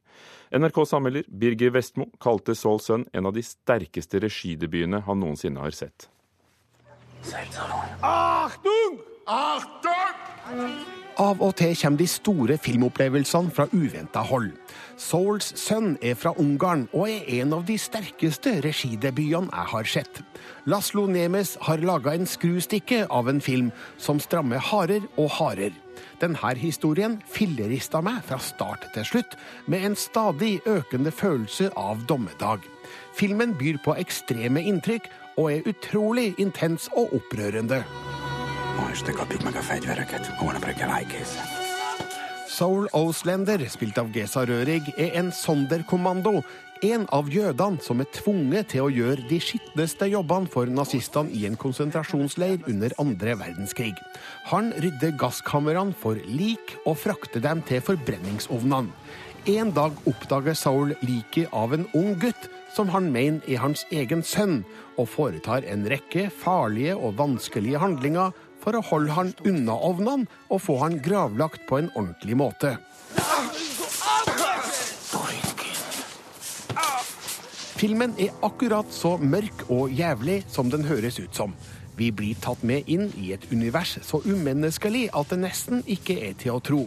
NRKs 0.56 0.96
anmelder 0.96 1.28
Birger 1.28 1.76
Vestmo 1.76 2.08
kalte 2.24 2.56
'Souls 2.56 2.88
Son' 2.88 3.08
en 3.14 3.28
av 3.28 3.36
de 3.36 3.44
sterkeste 3.44 4.24
regidebutene 4.24 5.04
han 5.04 5.20
noensinne 5.20 5.60
har 5.60 5.76
sett. 5.76 6.08
Achtung! 8.02 8.98
Achtung! 9.28 10.78
Av 11.22 11.42
og 11.44 11.52
til 11.60 11.76
kommer 11.78 12.00
de 12.00 12.08
store 12.10 12.56
filmopplevelsene 12.58 13.52
fra 13.54 13.68
uventa 13.70 14.24
hold. 14.26 14.50
Souls 14.98 15.52
sønn 15.60 15.94
er 16.02 16.16
fra 16.18 16.32
Ungarn 16.42 16.88
og 16.96 17.12
er 17.12 17.28
en 17.42 17.54
av 17.58 17.68
de 17.68 17.76
sterkeste 17.78 18.56
regidebutene 18.66 19.52
jeg 19.52 19.70
har 19.74 19.92
sett. 19.94 20.24
Laslo 20.66 21.06
Nemes 21.06 21.58
har 21.68 21.84
laga 21.86 22.16
en 22.18 22.26
skrustikke 22.26 23.04
av 23.10 23.30
en 23.30 23.42
film 23.42 23.70
som 24.02 24.22
strammer 24.24 24.64
hardere 24.72 25.10
og 25.22 25.30
hardere. 25.38 25.78
Denne 26.22 26.56
historien 26.58 27.20
fillerista 27.30 28.02
meg 28.02 28.22
fra 28.26 28.40
start 28.42 28.88
til 28.96 29.06
slutt, 29.06 29.38
med 29.68 29.86
en 29.86 29.98
stadig 29.98 30.60
økende 30.70 31.14
følelse 31.14 31.70
av 31.78 32.02
dommedag. 32.10 32.66
Filmen 33.18 33.54
byr 33.58 33.78
på 33.86 33.98
ekstreme 34.02 34.64
inntrykk 34.66 35.10
og 35.42 35.50
er 35.50 35.68
utrolig 35.70 36.32
intens 36.42 36.88
og 36.98 37.16
opprørende. 37.18 37.82
Soul 42.52 42.90
Oslender, 42.94 43.64
spilt 43.72 43.98
av 43.98 44.12
Gesa 44.14 44.44
Rørig, 44.46 44.84
er 44.98 45.16
en 45.18 45.32
sonderkommando. 45.34 46.42
En 46.86 47.06
av 47.14 47.30
jødene 47.30 47.82
som 47.86 48.02
er 48.02 48.10
tvunget 48.14 48.72
til 48.74 48.86
å 48.88 48.94
gjøre 48.94 49.26
de 49.30 49.38
skitneste 49.42 50.10
jobbene 50.10 50.50
for 50.50 50.70
nazistene 50.70 51.34
i 51.38 51.46
en 51.50 51.58
konsentrasjonsleir 51.58 52.66
under 52.70 52.94
andre 53.02 53.36
verdenskrig. 53.38 53.94
Han 54.50 54.72
rydder 54.82 55.14
gasskamrene 55.22 55.94
for 55.98 56.18
lik 56.26 56.76
og 56.86 56.98
frakter 57.02 57.42
dem 57.42 57.62
til 57.70 57.86
forbrenningsovnene. 57.86 58.94
En 59.50 59.72
dag 59.74 59.94
oppdager 60.10 60.58
Saul 60.58 60.94
liket 61.02 61.54
av 61.54 61.74
en 61.74 61.88
ung 61.98 62.14
gutt 62.22 62.50
som 62.76 62.90
han 62.94 63.10
mener 63.12 63.42
er 63.48 63.62
hans 63.64 63.84
egen 63.92 64.24
sønn, 64.24 64.62
og 65.00 65.10
foretar 65.12 65.66
en 65.68 65.88
rekke 65.90 66.30
farlige 66.32 66.96
og 66.96 67.18
vanskelige 67.20 67.82
handlinger 67.82 68.36
for 68.62 68.78
å 68.78 68.86
holde 68.92 69.16
han 69.18 69.34
unna 69.48 69.76
ovnene 69.90 70.30
og 70.50 70.62
få 70.62 70.78
han 70.84 71.00
gravlagt 71.04 71.66
på 71.70 71.82
en 71.82 71.92
ordentlig 71.96 72.38
måte. 72.38 72.76
Filmen 77.82 78.12
er 78.22 78.36
akkurat 78.46 78.92
så 78.94 79.16
mørk 79.18 79.64
og 79.74 79.90
jævlig 79.98 80.44
som 80.54 80.70
den 80.70 80.86
høres 80.86 81.18
ut 81.18 81.34
som. 81.34 81.56
Vi 81.98 82.12
blir 82.14 82.38
tatt 82.38 82.62
med 82.62 82.86
inn 82.86 83.08
i 83.18 83.32
et 83.34 83.48
univers 83.50 83.96
så 84.06 84.22
umenneskelig 84.22 85.08
at 85.18 85.34
det 85.34 85.40
nesten 85.42 85.82
ikke 85.90 86.20
er 86.30 86.38
til 86.38 86.60
å 86.60 86.62
tro. 86.62 86.84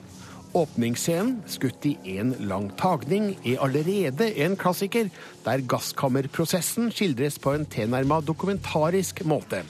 Åpningsscenen, 0.54 1.40
skutt 1.50 1.82
i 1.82 1.96
én 2.06 2.30
lang 2.46 2.68
tagning, 2.78 3.32
er 3.42 3.58
allerede 3.64 4.28
en 4.44 4.54
klassiker, 4.54 5.08
der 5.42 5.64
gasskammerprosessen 5.66 6.92
skildres 6.94 7.40
på 7.42 7.56
en 7.56 7.66
tilnærma 7.66 8.20
dokumentarisk 8.22 9.24
måte. 9.26 9.64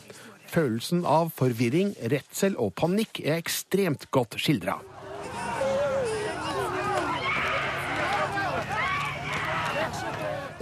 Følelsen 0.53 1.07
av 1.09 1.33
forvirring, 1.39 1.95
redsel 2.13 2.59
og 2.61 2.75
panikk 2.77 3.23
er 3.25 3.41
ekstremt 3.41 4.11
godt 4.13 4.37
skildra. 4.37 4.77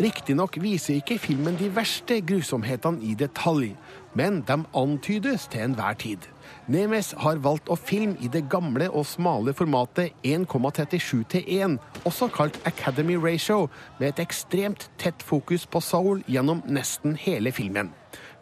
Riktignok 0.01 0.57
viser 0.57 0.97
ikke 1.03 1.19
filmen 1.21 1.59
de 1.61 1.67
verste 1.77 2.17
grusomhetene 2.25 3.05
i 3.05 3.13
detalj, 3.19 3.75
men 4.17 4.39
de 4.49 4.55
antydes 4.73 5.45
til 5.53 5.67
enhver 5.67 5.99
tid. 6.01 6.25
Nemes 6.73 7.11
har 7.21 7.43
valgt 7.45 7.69
å 7.69 7.77
filme 7.77 8.17
i 8.25 8.31
det 8.33 8.47
gamle 8.49 8.89
og 8.89 9.05
smale 9.11 9.53
formatet 9.53 10.17
1,37 10.25 11.27
til 11.35 11.45
1, 11.45 11.77
også 12.09 12.31
kalt 12.33 12.57
Academy 12.65 13.19
Ratio, 13.21 13.69
med 14.01 14.15
et 14.15 14.25
ekstremt 14.25 14.89
tett 14.97 15.21
fokus 15.21 15.69
på 15.69 15.85
soul 15.85 16.25
gjennom 16.25 16.65
nesten 16.73 17.19
hele 17.21 17.53
filmen. 17.53 17.93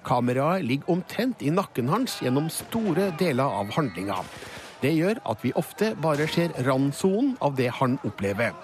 Kameraet 0.06 0.64
ligger 0.64 0.94
omtrent 0.94 1.42
i 1.42 1.50
nakken 1.50 1.90
hans 1.90 2.20
gjennom 2.22 2.46
store 2.46 3.10
deler 3.18 3.58
av 3.58 3.74
handlinga. 3.74 4.22
Det 4.80 4.94
gjør 4.94 5.18
at 5.28 5.42
vi 5.42 5.50
ofte 5.58 5.96
bare 6.00 6.30
ser 6.30 6.54
randsonen 6.62 7.34
av 7.42 7.58
det 7.58 7.72
han 7.82 7.98
opplever. 8.06 8.54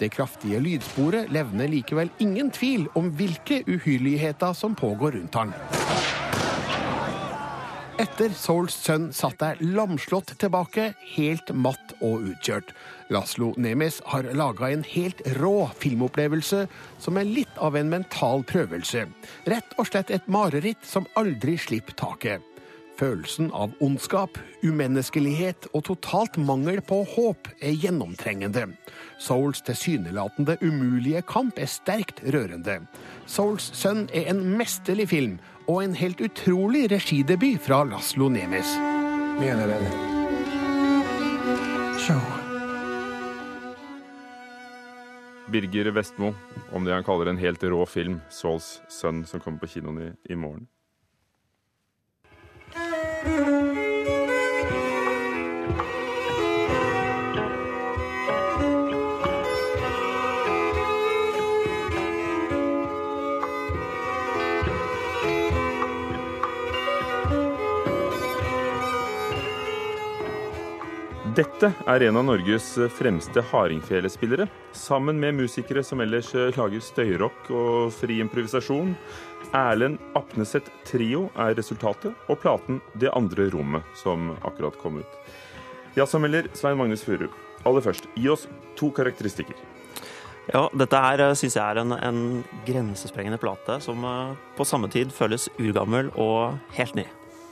Det 0.00 0.08
kraftige 0.14 0.60
lydsporet 0.64 1.28
levner 1.32 1.68
likevel 1.68 2.08
ingen 2.24 2.48
tvil 2.50 2.86
om 2.96 3.10
hvilke 3.12 3.60
uhyrligheter 3.68 4.56
som 4.56 4.74
pågår 4.74 5.18
rundt 5.18 5.36
han. 5.36 5.52
Etter 8.00 8.32
Souls 8.32 8.72
sønn 8.80 9.10
satt 9.12 9.42
jeg 9.44 9.66
lamslått 9.76 10.32
tilbake, 10.40 10.86
helt 11.18 11.50
matt 11.52 11.92
og 12.00 12.24
utkjørt. 12.30 12.72
Laslo 13.12 13.50
Nemes 13.60 13.98
har 14.08 14.24
laga 14.32 14.70
en 14.72 14.86
helt 14.88 15.20
rå 15.36 15.66
filmopplevelse 15.82 16.62
som 16.96 17.20
er 17.20 17.28
litt 17.28 17.60
av 17.60 17.76
en 17.76 17.92
mental 17.92 18.46
prøvelse. 18.48 19.04
Rett 19.52 19.76
og 19.76 19.90
slett 19.90 20.14
et 20.16 20.32
mareritt 20.32 20.80
som 20.86 21.08
aldri 21.20 21.58
slipper 21.60 21.98
taket. 22.00 22.49
Følelsen 23.00 23.46
av 23.56 23.72
ondskap, 23.80 24.34
umenneskelighet 24.60 25.70
og 25.72 25.86
totalt 25.86 26.34
mangel 26.36 26.82
på 26.84 26.98
håp 27.08 27.46
er 27.64 27.72
gjennomtrengende. 27.72 28.66
Souls 29.16 29.62
tilsynelatende 29.64 30.58
umulige 30.60 31.22
kamp 31.24 31.56
er 31.56 31.70
sterkt 31.72 32.20
rørende. 32.28 32.82
Souls 33.24 33.70
sønn 33.78 34.02
er 34.12 34.28
en 34.34 34.42
mesterlig 34.58 35.06
film, 35.14 35.38
og 35.64 35.80
en 35.84 35.94
helt 35.96 36.20
utrolig 36.20 36.90
regidebut 36.92 37.62
fra 37.64 37.78
Laslo 37.88 38.28
Nemes. 38.28 38.74
Mener 39.40 39.72
det. 39.72 39.78
Show. 42.04 42.20
Birger 45.50 45.88
Vestmo 45.96 46.34
om 46.76 46.84
det 46.84 46.92
han 46.92 47.06
kaller 47.06 47.32
en 47.32 47.40
helt 47.40 47.64
rå 47.64 47.80
film, 47.88 48.20
'Souls 48.28 48.82
sønn', 48.92 49.24
som 49.24 49.40
kommer 49.40 49.64
på 49.64 49.72
kinoen 49.72 50.02
i, 50.04 50.10
i 50.32 50.36
morgen. 50.36 50.68
Dette 71.30 71.68
er 71.86 72.02
en 72.08 72.16
av 72.16 72.24
Norges 72.26 72.64
fremste 72.96 73.42
hardingfelespillere, 73.52 74.48
sammen 74.74 75.18
med 75.20 75.36
musikere 75.36 75.82
som 75.86 76.00
ellers 76.02 76.32
lager 76.56 76.82
støyrock 76.82 77.50
og 77.54 77.92
fri 77.94 78.16
improvisasjon. 78.24 78.96
Erlend 79.54 80.00
Apneset 80.18 80.72
Trio 80.88 81.28
er 81.38 81.54
resultatet, 81.58 82.16
og 82.26 82.40
platen 82.42 82.80
Det 82.98 83.12
andre 83.14 83.46
rommet, 83.52 83.86
som 83.94 84.32
akkurat 84.40 84.78
kom 84.80 84.98
ut. 85.04 85.20
Jazzanmelder 85.94 86.50
Svein 86.56 86.80
Magnus 86.80 87.04
Furu, 87.06 87.28
aller 87.62 87.84
først, 87.84 88.10
gi 88.16 88.26
oss 88.32 88.48
to 88.80 88.90
karakteristikker. 88.90 89.54
Ja, 90.50 90.66
dette 90.74 91.04
her 91.04 91.26
syns 91.38 91.54
jeg 91.54 91.62
er 91.62 91.84
en, 91.84 91.94
en 91.94 92.20
grensesprengende 92.66 93.38
plate 93.38 93.78
som 93.84 94.02
eh, 94.02 94.36
på 94.58 94.66
samme 94.66 94.90
tid 94.90 95.14
føles 95.14 95.50
urgammel 95.60 96.10
og 96.16 96.58
helt 96.74 96.98
ny. 96.98 97.06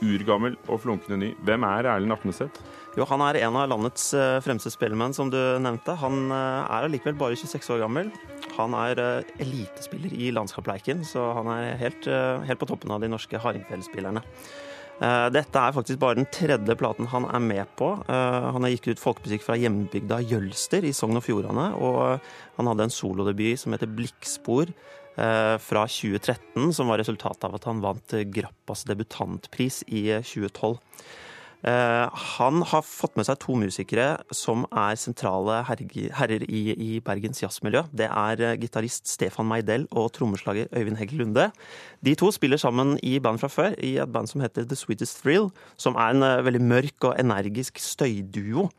Urgammel 0.05 0.55
og 0.67 0.81
flunkende 0.83 1.17
ny. 1.19 1.31
Hvem 1.45 1.65
er 1.67 1.89
Erlend 1.91 2.15
Apneseth? 2.15 2.61
Jo, 2.97 3.05
Han 3.05 3.21
er 3.21 3.37
en 3.45 3.55
av 3.55 3.69
landets 3.69 4.09
eh, 4.17 4.39
fremste 4.43 4.71
spillemenn, 4.73 5.13
som 5.15 5.29
du 5.31 5.37
nevnte. 5.61 5.93
Han 6.01 6.31
eh, 6.33 6.63
er 6.65 6.87
allikevel 6.87 7.17
bare 7.19 7.37
26 7.37 7.69
år 7.75 7.83
gammel. 7.83 8.09
Han 8.57 8.73
er 8.75 8.99
eh, 9.03 9.35
elitespiller 9.45 10.15
i 10.15 10.31
landskapsleiken, 10.35 11.05
så 11.07 11.29
han 11.37 11.51
er 11.53 11.77
helt, 11.79 12.09
helt, 12.09 12.59
på 12.59 12.67
toppen 12.69 12.91
av 12.95 13.03
de 13.03 13.11
norske 13.11 13.39
hardingfjellspillerne. 13.39 14.25
Dette 14.99 15.55
er 15.63 15.71
faktisk 15.71 15.95
bare 16.01 16.17
den 16.17 16.25
tredje 16.27 16.73
platen 16.75 17.07
han 17.07 17.23
er 17.31 17.39
med 17.39 17.69
på. 17.79 17.87
Han 18.11 18.65
har 18.65 18.73
gitt 18.73 18.89
ut 18.89 18.99
folkemusikk 18.99 19.45
fra 19.45 19.55
hjembygda 19.55 20.17
Jølster 20.27 20.83
i 20.83 20.91
Sogn 20.91 21.15
og 21.15 21.23
Fjordane, 21.23 21.69
og 21.79 22.19
han 22.57 22.67
hadde 22.67 22.89
en 22.89 22.91
solodebut 22.91 23.61
som 23.61 23.71
heter 23.71 23.87
Blikkspor 23.95 24.73
fra 25.59 25.81
2013, 25.87 26.73
som 26.73 26.87
var 26.87 27.01
resultatet 27.01 27.43
av 27.43 27.57
at 27.57 27.65
han 27.67 27.81
vant 27.83 28.13
Grappas 28.31 28.85
debutantpris 28.87 29.81
i 29.87 30.05
2012. 30.23 30.77
Eh, 31.59 32.09
han 32.39 32.61
har 32.63 32.85
fått 32.87 33.17
med 33.19 33.25
seg 33.27 33.39
to 33.43 33.57
musikere 33.59 34.13
som 34.31 34.63
er 34.71 34.95
sentrale 34.99 35.57
herrer 35.67 36.45
i, 36.47 36.61
i 36.71 36.89
Bergens 37.03 37.41
jazzmiljø. 37.43 37.83
Det 37.91 38.07
er 38.07 38.43
eh, 38.45 38.55
gitarist 38.61 39.09
Stefan 39.11 39.49
Meidel 39.49 39.83
og 39.91 40.13
trommeslager 40.15 40.71
Øyvind 40.71 41.01
Hegg 41.01 41.11
Lunde. 41.19 41.49
De 42.05 42.15
to 42.15 42.31
spiller 42.31 42.61
sammen 42.61 42.95
i 43.03 43.17
band 43.19 43.43
fra 43.43 43.51
før, 43.51 43.75
i 43.75 43.97
et 43.99 44.13
band 44.13 44.31
som 44.31 44.43
heter 44.45 44.69
The 44.69 44.79
Sweetest 44.79 45.19
Thrill, 45.19 45.51
som 45.75 45.99
er 45.99 46.15
en 46.15 46.23
eh, 46.23 46.39
veldig 46.47 46.63
mørk 46.63 47.11
og 47.11 47.19
energisk 47.19 47.83
støyduo. 47.83 48.69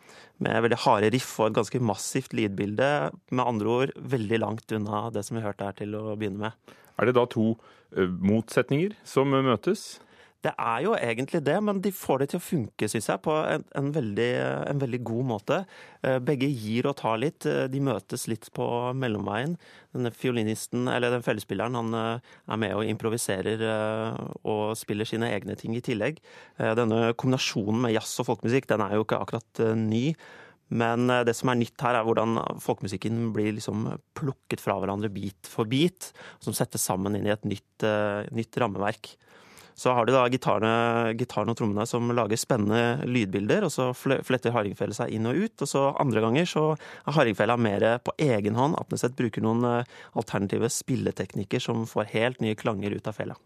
Med 0.41 0.63
veldig 0.65 0.81
harde 0.87 1.13
riff 1.13 1.35
og 1.37 1.51
et 1.51 1.61
ganske 1.61 1.85
massivt 1.85 2.33
lydbilde. 2.33 3.11
Med 3.29 3.45
andre 3.45 3.75
ord 3.75 3.97
veldig 4.01 4.41
langt 4.41 4.73
unna 4.73 5.11
det 5.13 5.27
som 5.27 5.37
vi 5.37 5.45
hørte 5.45 5.69
her 5.69 5.77
til 5.77 5.93
å 5.99 6.15
begynne 6.15 6.49
med. 6.49 6.77
Er 6.97 7.09
det 7.09 7.19
da 7.19 7.27
to 7.29 7.53
motsetninger 7.93 8.95
som 9.05 9.29
møtes? 9.35 9.99
Det 10.41 10.55
er 10.57 10.85
jo 10.87 10.95
egentlig 10.97 11.43
det, 11.45 11.57
men 11.61 11.83
de 11.85 11.91
får 11.93 12.23
det 12.23 12.27
til 12.33 12.39
å 12.41 12.45
funke, 12.45 12.87
syns 12.89 13.11
jeg, 13.11 13.21
på 13.27 13.35
en, 13.45 13.65
en, 13.77 13.91
veldig, 13.93 14.29
en, 14.71 14.81
veldig, 14.81 15.01
god 15.05 15.27
måte. 15.35 15.59
Eh, 16.01 16.17
begge 16.25 16.49
gir 16.49 16.89
og 16.89 16.97
tar 16.97 17.21
litt. 17.21 17.45
Eh, 17.45 17.67
de 17.69 17.83
møtes 17.85 18.25
litt 18.31 18.49
på 18.57 18.65
mellomveien. 18.97 19.59
Denne 19.93 20.15
fiolinisten, 20.17 20.89
eller 20.89 21.13
den 21.13 21.27
fellesspilleren, 21.27 21.77
han 21.77 21.99
eh, 21.99 22.33
er 22.57 22.63
med 22.65 22.73
og 22.79 22.89
improviserer 22.89 23.67
og 24.49 24.73
spiller 24.81 25.09
sine 25.09 25.29
egne 25.35 25.59
ting 25.61 25.77
i 25.77 25.85
tillegg. 25.85 26.23
Denne 26.57 27.13
kombinasjonen 27.21 27.85
med 27.85 27.95
jazz 27.99 28.17
og 28.23 28.31
folkemusikk, 28.31 28.71
den 28.71 28.85
er 28.85 28.97
jo 28.97 29.05
ikke 29.05 29.21
akkurat 29.21 29.65
ny. 29.77 30.15
Men 30.73 31.11
det 31.27 31.35
som 31.37 31.51
er 31.53 31.59
nytt 31.61 31.83
her, 31.85 31.99
er 31.99 32.07
hvordan 32.07 32.39
folkemusikken 32.63 33.27
blir 33.35 33.53
liksom 33.57 33.91
plukket 34.17 34.63
fra 34.63 34.79
hverandre 34.81 35.11
bit 35.13 35.51
for 35.51 35.69
bit, 35.69 36.13
som 36.41 36.57
settes 36.57 36.87
sammen 36.87 37.19
inn 37.19 37.29
i 37.29 37.35
et 37.35 37.45
nytt, 37.49 37.91
nytt 38.33 38.61
rammeverk. 38.63 39.13
Så 39.81 39.93
har 39.97 40.05
du 40.05 40.13
da 40.13 40.27
gitarene, 40.29 41.15
gitarene 41.17 41.55
og 41.55 41.57
trommene 41.57 41.87
som 41.89 42.11
lager 42.13 42.37
spennende 42.37 43.07
lydbilder, 43.09 43.65
og 43.65 43.71
så 43.73 43.87
fletter 43.97 44.53
hardingfele 44.53 44.93
seg 44.93 45.15
inn 45.17 45.25
og 45.31 45.39
ut. 45.41 45.55
Og 45.65 45.71
så 45.71 45.85
andre 46.03 46.21
ganger 46.21 46.51
så 46.51 46.65
er 46.75 47.17
hardingfela 47.17 47.57
mer 47.57 47.87
på 48.05 48.13
egen 48.21 48.59
hånd. 48.61 48.77
Apneseth 48.77 49.17
bruker 49.17 49.41
noen 49.41 49.65
eh, 49.65 49.95
alternative 50.21 50.69
spilleteknikker 50.69 51.65
som 51.65 51.87
får 51.89 52.11
helt 52.13 52.45
nye 52.45 52.59
klanger 52.61 52.93
ut 52.93 53.09
av 53.09 53.17
fela. 53.17 53.39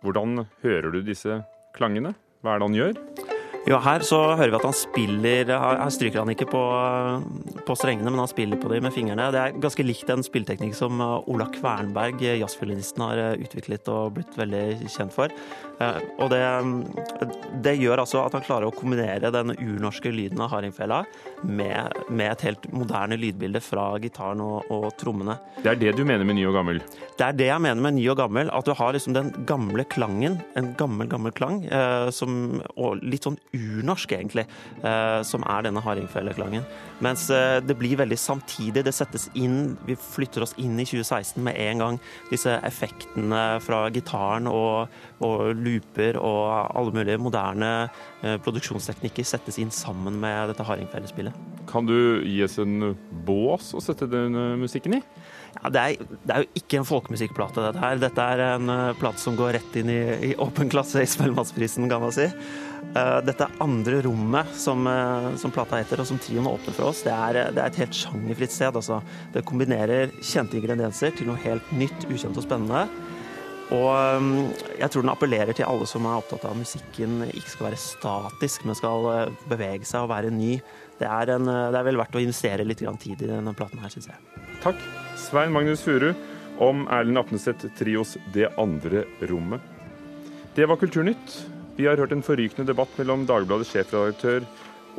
Hvordan 0.00 0.46
hører 0.64 0.96
du 0.96 1.02
disse 1.04 1.42
klangene? 1.76 2.16
Hva 2.40 2.56
er 2.56 2.64
det 2.64 2.70
han 2.70 2.80
gjør? 2.80 3.31
Jo, 3.62 3.76
her 3.78 4.02
så 4.02 4.18
hører 4.34 4.50
vi 4.50 4.58
at 4.58 4.64
han 4.66 4.74
spiller 4.74 5.50
Her 5.54 5.90
stryker 5.94 6.24
han 6.24 6.32
ikke 6.32 6.48
på, 6.50 6.62
på 7.62 7.76
strengene, 7.78 8.10
men 8.10 8.18
han 8.18 8.30
spiller 8.30 8.58
på 8.58 8.72
dem 8.72 8.82
med 8.88 8.94
fingrene. 8.94 9.28
Det 9.30 9.38
er 9.38 9.60
ganske 9.62 9.86
likt 9.86 10.10
en 10.10 10.24
spilleteknikk 10.26 10.74
som 10.74 10.98
Ola 11.00 11.46
Kvernberg, 11.54 12.24
jazzfiolinisten, 12.42 13.04
har 13.06 13.38
utviklet 13.38 13.86
og 13.92 14.16
blitt 14.16 14.34
veldig 14.38 14.90
kjent 14.90 15.14
for. 15.14 15.30
Eh, 15.82 16.00
og 16.18 16.32
det, 16.32 16.40
det, 17.64 17.76
gjør 17.80 18.02
altså 18.02 18.22
at 18.24 18.34
han 18.36 18.44
klarer 18.44 18.68
å 18.68 18.74
kombinere 18.74 19.30
den 19.34 19.54
urnorske 19.54 20.12
lyden 20.12 20.42
av 20.42 20.52
hardingfela 20.52 21.02
med, 21.42 22.02
med, 22.10 22.26
et 22.32 22.44
helt 22.48 22.68
moderne 22.74 23.18
lydbilde 23.18 23.62
fra 23.64 23.86
gitaren 24.02 24.42
og, 24.44 24.68
og, 24.72 24.90
trommene. 25.00 25.38
Det 25.62 25.72
er 25.72 25.80
det 25.80 25.94
du 25.98 26.04
mener 26.08 26.26
med 26.28 26.38
ny 26.38 26.46
og 26.50 26.56
gammel? 26.58 26.82
Det 27.18 27.28
er 27.28 27.38
det 27.38 27.48
jeg 27.48 27.64
mener 27.64 27.84
med 27.84 27.96
ny 27.98 28.06
og 28.12 28.18
gammel. 28.20 28.50
At 28.54 28.68
du 28.68 28.74
har 28.78 28.94
liksom 28.94 29.16
den 29.16 29.32
gamle 29.48 29.86
klangen, 29.86 30.40
en 30.58 30.72
gammel, 30.78 31.08
gammel 31.10 31.34
klang, 31.36 31.62
eh, 31.66 32.10
som, 32.14 32.60
og 32.74 33.02
litt 33.02 33.28
sånn 33.28 33.38
urnorsk, 33.52 34.14
egentlig, 34.16 34.46
eh, 34.82 35.20
som 35.28 35.44
er 35.44 35.66
denne 35.66 35.82
hardingfeleklangen. 35.84 36.64
Mens 37.04 37.26
eh, 37.30 37.58
det 37.60 37.76
blir 37.78 37.98
veldig 38.00 38.18
samtidig. 38.18 38.84
Det 38.86 38.94
settes 38.96 39.28
inn 39.38 39.76
Vi 39.86 39.96
flytter 39.98 40.44
oss 40.46 40.54
inn 40.60 40.78
i 40.80 40.86
2016 40.88 41.42
med 41.44 41.58
en 41.60 41.82
gang. 41.82 42.00
Disse 42.30 42.54
effektene 42.64 43.60
fra 43.64 43.84
gitaren 43.92 44.48
og, 44.48 44.92
og 45.24 45.52
looper 45.58 46.16
og 46.20 46.72
alle 46.78 46.96
mulige 46.96 47.20
moderne 47.20 47.72
eh, 48.22 48.38
produksjonsteknikker 48.42 49.26
settes 49.26 49.60
inn 49.60 49.72
sammen 49.74 50.16
med 50.22 50.52
dette 50.52 50.66
hardingfelespillet. 50.66 51.36
Kan 51.68 51.86
du 51.88 52.22
gi 52.24 52.40
oss 52.46 52.58
en 52.62 52.94
bås 53.26 53.72
å 53.76 53.84
sette 53.84 54.08
den 54.10 54.36
musikken 54.62 54.98
i? 54.98 55.02
Ja, 55.60 55.70
det, 55.70 55.80
er, 55.80 56.10
det, 56.24 56.32
er, 56.32 56.42
jo 56.42 56.62
ikke 56.62 56.80
en 56.80 56.88
folkemusikkplate, 56.88 57.62
dette 57.68 57.82
her. 57.82 58.02
Dette 58.02 58.26
er 58.34 58.44
en 58.54 58.74
plate 58.98 59.20
som 59.22 59.36
går 59.38 59.56
rett 59.58 59.78
inn 59.78 59.92
i, 59.92 60.02
i 60.30 60.34
åpen 60.40 60.72
klasse 60.72 61.04
i 61.04 61.10
Spellemannsprisen, 61.10 61.90
kan 61.92 62.02
man 62.02 62.14
si. 62.14 62.28
Uh, 62.92 63.22
dette 63.24 63.46
andre 63.62 64.02
rommet 64.04 64.50
som, 64.58 64.84
uh, 64.86 65.30
som, 65.40 65.52
plata 65.54 65.78
heter, 65.80 66.02
og 66.02 66.08
som 66.08 66.18
trioen 66.20 66.48
åpner 66.50 66.74
for 66.76 66.90
oss, 66.90 67.00
det 67.06 67.12
er, 67.14 67.38
det 67.54 67.62
er 67.62 67.70
et 67.70 67.78
helt 67.80 67.96
sjangerfritt 67.96 68.52
sted. 68.52 68.76
Altså. 68.76 68.98
Det 69.32 69.44
kombinerer 69.48 70.12
kjente 70.20 70.58
ingredienser 70.58 71.14
til 71.16 71.30
noe 71.30 71.40
helt 71.40 71.70
nytt, 71.78 72.04
ukjent 72.10 72.36
og 72.36 72.44
spennende. 72.44 72.84
Og 73.72 73.88
um, 74.18 74.50
jeg 74.76 74.92
tror 74.92 75.06
den 75.06 75.12
appellerer 75.14 75.56
til 75.56 75.64
alle 75.64 75.86
som 75.88 76.04
er 76.04 76.18
opptatt 76.18 76.44
av 76.44 76.52
at 76.52 76.60
musikken 76.60 77.22
ikke 77.30 77.54
skal 77.54 77.68
være 77.70 77.80
statisk, 77.80 78.66
men 78.68 78.76
skal 78.76 79.08
uh, 79.08 79.46
bevege 79.48 79.88
seg 79.88 80.04
og 80.04 80.12
være 80.12 80.34
ny. 80.34 80.58
Det 81.00 81.08
er, 81.08 81.32
en, 81.38 81.48
det 81.48 81.78
er 81.78 81.88
vel 81.88 82.02
verdt 82.02 82.18
å 82.18 82.22
investere 82.22 82.66
litt 82.68 82.84
tid 82.84 83.24
i 83.24 83.30
denne 83.30 83.56
platen 83.56 83.80
her, 83.80 83.94
syns 83.94 84.12
jeg. 84.12 84.44
Takk. 84.66 85.01
Svein 85.22 85.52
Magnus 85.54 85.82
Furu 85.84 86.10
om 86.62 86.84
Erlend 86.90 87.20
Apneset 87.20 87.64
Trios 87.78 88.16
Det 88.34 88.48
andre 88.58 89.04
rommet. 89.30 89.60
Det 90.56 90.66
var 90.68 90.76
Kulturnytt. 90.76 91.38
Vi 91.76 91.86
har 91.86 91.96
hørt 91.96 92.12
en 92.12 92.24
forrykende 92.26 92.68
debatt 92.68 92.92
mellom 93.00 93.24
Dagbladets 93.28 93.72
sjefredaktør 93.72 94.44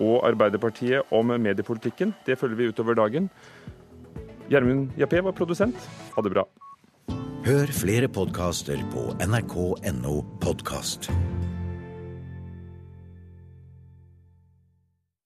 og 0.01 0.23
Arbeiderpartiet 0.25 1.11
om 1.13 1.35
mediepolitikken. 1.35 2.15
Det 2.25 2.39
følger 2.39 2.57
vi 2.57 2.71
utover 2.71 2.97
dagen. 2.97 3.29
Gjermund 4.49 4.97
Jappé 4.97 5.21
var 5.21 5.37
produsent. 5.37 5.77
Ha 6.15 6.25
det 6.25 6.33
bra. 6.33 6.47
Hør 7.43 7.75
flere 7.75 8.07
podkaster 8.07 8.79
på 8.93 9.11
nrk.no 9.27 10.17
podkast. 10.41 11.11